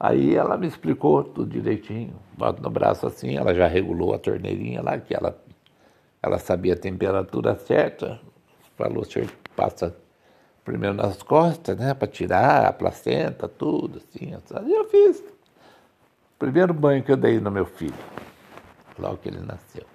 Aí 0.06 0.34
ela 0.34 0.58
me 0.58 0.66
explicou 0.66 1.24
tudo 1.24 1.50
direitinho, 1.50 2.14
bota 2.36 2.60
no 2.60 2.68
braço 2.68 3.06
assim, 3.06 3.38
ela 3.38 3.54
já 3.54 3.66
regulou 3.66 4.12
a 4.12 4.18
torneirinha 4.18 4.82
lá, 4.82 4.98
que 4.98 5.14
ela, 5.14 5.42
ela 6.22 6.38
sabia 6.38 6.74
a 6.74 6.76
temperatura 6.76 7.56
certa, 7.56 8.20
falou, 8.76 9.02
senhor 9.02 9.30
passa 9.56 9.96
primeiro 10.62 10.94
nas 10.94 11.22
costas, 11.22 11.78
né, 11.78 11.94
para 11.94 12.06
tirar 12.06 12.66
a 12.66 12.72
placenta, 12.74 13.48
tudo, 13.48 13.96
assim. 13.96 14.34
E 14.66 14.72
eu 14.74 14.84
fiz. 14.90 15.24
Primeiro 16.38 16.74
banho 16.74 17.02
que 17.02 17.10
eu 17.10 17.16
dei 17.16 17.40
no 17.40 17.50
meu 17.50 17.64
filho, 17.64 17.94
logo 18.98 19.16
que 19.16 19.30
ele 19.30 19.40
nasceu. 19.40 19.86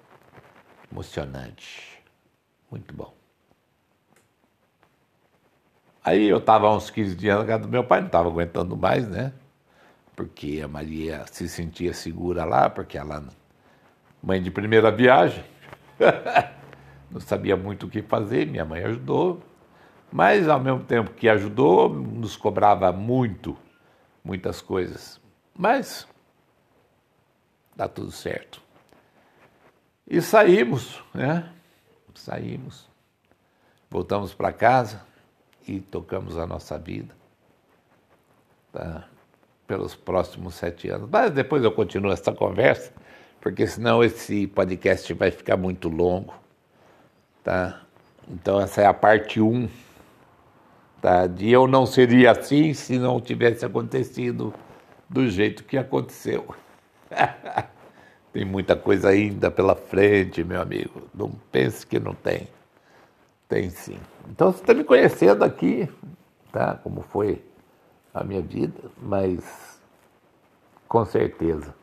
Emocionante. 0.90 2.02
Muito 2.68 2.92
bom. 2.92 3.14
Aí 6.02 6.26
eu 6.26 6.38
estava 6.38 6.68
uns 6.68 6.90
15 6.90 7.14
dias 7.14 7.38
na 7.38 7.44
casa 7.44 7.62
do 7.62 7.68
meu 7.68 7.84
pai, 7.84 8.00
não 8.00 8.08
estava 8.08 8.28
aguentando 8.28 8.76
mais, 8.76 9.06
né? 9.06 9.32
Porque 10.20 10.60
a 10.62 10.68
Maria 10.68 11.24
se 11.32 11.48
sentia 11.48 11.94
segura 11.94 12.44
lá, 12.44 12.68
porque 12.68 12.98
ela, 12.98 13.26
mãe 14.22 14.42
de 14.42 14.50
primeira 14.50 14.90
viagem, 14.90 15.42
não 17.10 17.18
sabia 17.22 17.56
muito 17.56 17.86
o 17.86 17.88
que 17.88 18.02
fazer, 18.02 18.46
minha 18.46 18.66
mãe 18.66 18.84
ajudou. 18.84 19.42
Mas, 20.12 20.46
ao 20.46 20.60
mesmo 20.60 20.84
tempo 20.84 21.12
que 21.12 21.26
ajudou, 21.26 21.88
nos 21.88 22.36
cobrava 22.36 22.92
muito, 22.92 23.56
muitas 24.22 24.60
coisas. 24.60 25.18
Mas, 25.56 26.06
dá 27.74 27.88
tudo 27.88 28.10
certo. 28.10 28.60
E 30.06 30.20
saímos, 30.20 31.02
né? 31.14 31.50
Saímos, 32.14 32.86
voltamos 33.88 34.34
para 34.34 34.52
casa 34.52 35.00
e 35.66 35.80
tocamos 35.80 36.36
a 36.36 36.46
nossa 36.46 36.76
vida 36.76 37.18
tá? 38.72 39.08
Pelos 39.70 39.94
próximos 39.94 40.56
sete 40.56 40.88
anos. 40.88 41.08
Mas 41.08 41.30
depois 41.30 41.62
eu 41.62 41.70
continuo 41.70 42.10
essa 42.10 42.32
conversa, 42.32 42.92
porque 43.40 43.64
senão 43.68 44.02
esse 44.02 44.48
podcast 44.48 45.14
vai 45.14 45.30
ficar 45.30 45.56
muito 45.56 45.88
longo, 45.88 46.34
tá? 47.44 47.80
Então 48.28 48.60
essa 48.60 48.82
é 48.82 48.86
a 48.86 48.92
parte 48.92 49.40
1. 49.40 49.46
Um 49.46 49.68
Tá? 51.00 51.26
De 51.26 51.50
eu 51.50 51.66
não 51.66 51.86
seria 51.86 52.32
assim 52.32 52.74
se 52.74 52.98
não 52.98 53.20
tivesse 53.20 53.64
acontecido 53.64 54.52
do 55.08 55.30
jeito 55.30 55.64
que 55.64 55.78
aconteceu. 55.78 56.54
tem 58.34 58.44
muita 58.44 58.76
coisa 58.76 59.08
ainda 59.08 59.50
pela 59.50 59.74
frente, 59.74 60.44
meu 60.44 60.60
amigo. 60.60 61.08
Não 61.14 61.30
pense 61.50 61.86
que 61.86 61.98
não 61.98 62.12
tem. 62.12 62.48
Tem 63.48 63.70
sim. 63.70 63.98
Então 64.28 64.52
você 64.52 64.60
está 64.60 64.74
me 64.74 64.84
conhecendo 64.84 65.42
aqui, 65.42 65.88
tá? 66.52 66.74
Como 66.74 67.00
foi 67.00 67.42
a 68.12 68.24
minha 68.24 68.42
vida, 68.42 68.90
mas 69.00 69.80
com 70.88 71.04
certeza. 71.04 71.74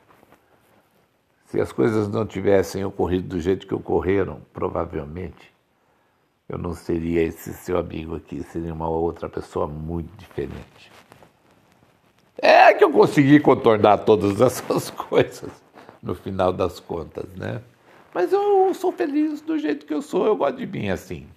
Se 1.45 1.61
as 1.61 1.71
coisas 1.71 2.09
não 2.09 2.25
tivessem 2.25 2.83
ocorrido 2.83 3.29
do 3.29 3.39
jeito 3.39 3.65
que 3.65 3.73
ocorreram, 3.73 4.41
provavelmente 4.51 5.53
eu 6.49 6.57
não 6.57 6.73
seria 6.73 7.21
esse 7.21 7.53
seu 7.53 7.77
amigo 7.77 8.15
aqui, 8.15 8.43
seria 8.43 8.73
uma 8.73 8.89
outra 8.89 9.29
pessoa 9.29 9.67
muito 9.67 10.09
diferente. 10.17 10.91
É 12.37 12.73
que 12.73 12.83
eu 12.83 12.91
consegui 12.91 13.39
contornar 13.39 13.99
todas 13.99 14.39
essas 14.41 14.89
coisas 14.89 15.51
no 16.01 16.13
final 16.13 16.53
das 16.53 16.79
contas, 16.79 17.25
né? 17.35 17.61
Mas 18.13 18.31
eu 18.31 18.73
sou 18.73 18.91
feliz 18.91 19.41
do 19.41 19.57
jeito 19.57 19.85
que 19.85 19.93
eu 19.93 20.01
sou, 20.01 20.25
eu 20.25 20.35
gosto 20.35 20.57
de 20.57 20.65
mim 20.65 20.89
assim. 20.89 21.27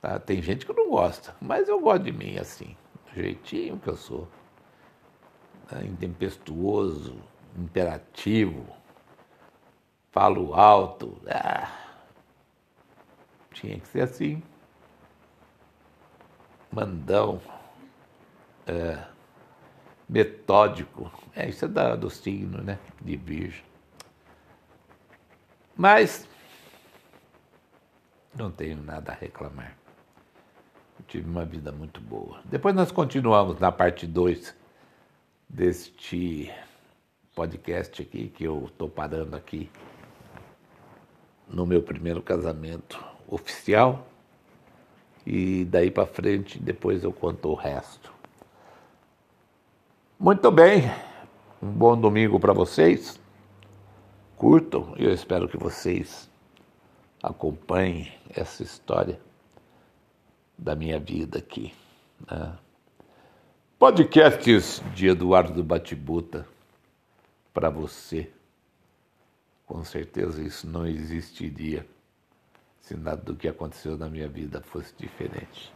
Tá? 0.00 0.18
Tem 0.18 0.42
gente 0.42 0.66
que 0.66 0.72
não 0.72 0.90
gosta, 0.90 1.34
mas 1.40 1.68
eu 1.68 1.78
gosto 1.80 2.02
de 2.02 2.12
mim 2.12 2.36
assim, 2.36 2.76
jeitinho 3.14 3.78
que 3.78 3.88
eu 3.88 3.96
sou. 3.96 4.28
Tá? 5.68 5.82
Intempestuoso, 5.82 7.16
imperativo, 7.56 8.66
falo 10.10 10.54
alto. 10.54 11.20
Ah 11.26 11.82
tinha 13.62 13.78
que 13.78 13.86
ser 13.88 14.02
assim. 14.02 14.42
Mandão, 16.70 17.40
é, 18.66 19.04
metódico. 20.08 21.10
É, 21.34 21.48
isso 21.48 21.64
é 21.64 21.68
da, 21.68 21.94
do 21.94 22.10
signo, 22.10 22.62
né? 22.62 22.78
De 23.00 23.16
virgem. 23.16 23.64
Mas 25.76 26.28
não 28.34 28.50
tenho 28.50 28.82
nada 28.82 29.12
a 29.12 29.14
reclamar. 29.14 29.76
Tive 31.08 31.28
uma 31.28 31.44
vida 31.44 31.70
muito 31.72 32.00
boa. 32.00 32.40
Depois 32.44 32.74
nós 32.74 32.90
continuamos 32.90 33.58
na 33.58 33.70
parte 33.70 34.06
2 34.06 34.54
deste 35.48 36.50
podcast 37.34 38.02
aqui, 38.02 38.28
que 38.28 38.44
eu 38.44 38.64
estou 38.66 38.88
parando 38.88 39.36
aqui 39.36 39.70
no 41.48 41.66
meu 41.66 41.82
primeiro 41.82 42.22
casamento 42.22 43.02
oficial 43.26 44.06
e 45.26 45.64
daí 45.66 45.90
para 45.90 46.06
frente 46.06 46.58
depois 46.58 47.04
eu 47.04 47.12
conto 47.12 47.48
o 47.48 47.54
resto. 47.54 48.12
Muito 50.18 50.50
bem, 50.50 50.90
um 51.62 51.70
bom 51.70 51.98
domingo 51.98 52.38
para 52.38 52.52
vocês. 52.52 53.20
Curtam 54.36 54.94
eu 54.96 55.12
espero 55.12 55.48
que 55.48 55.56
vocês 55.56 56.30
acompanhem 57.22 58.12
essa 58.34 58.62
história 58.62 59.20
da 60.58 60.74
minha 60.74 60.98
vida 60.98 61.38
aqui. 61.38 61.72
Né? 62.30 62.56
Podcasts 63.78 64.82
de 64.94 65.08
Eduardo 65.08 65.62
Batibuta 65.62 66.46
para 67.52 67.68
você 67.68 68.30
com 69.72 69.82
certeza 69.84 70.42
isso 70.42 70.66
não 70.68 70.86
existiria 70.86 71.86
se 72.78 72.94
nada 72.94 73.22
do 73.22 73.34
que 73.34 73.48
aconteceu 73.48 73.96
na 73.96 74.06
minha 74.06 74.28
vida 74.28 74.60
fosse 74.60 74.92
diferente. 74.98 75.72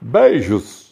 Beijos! 0.00 0.87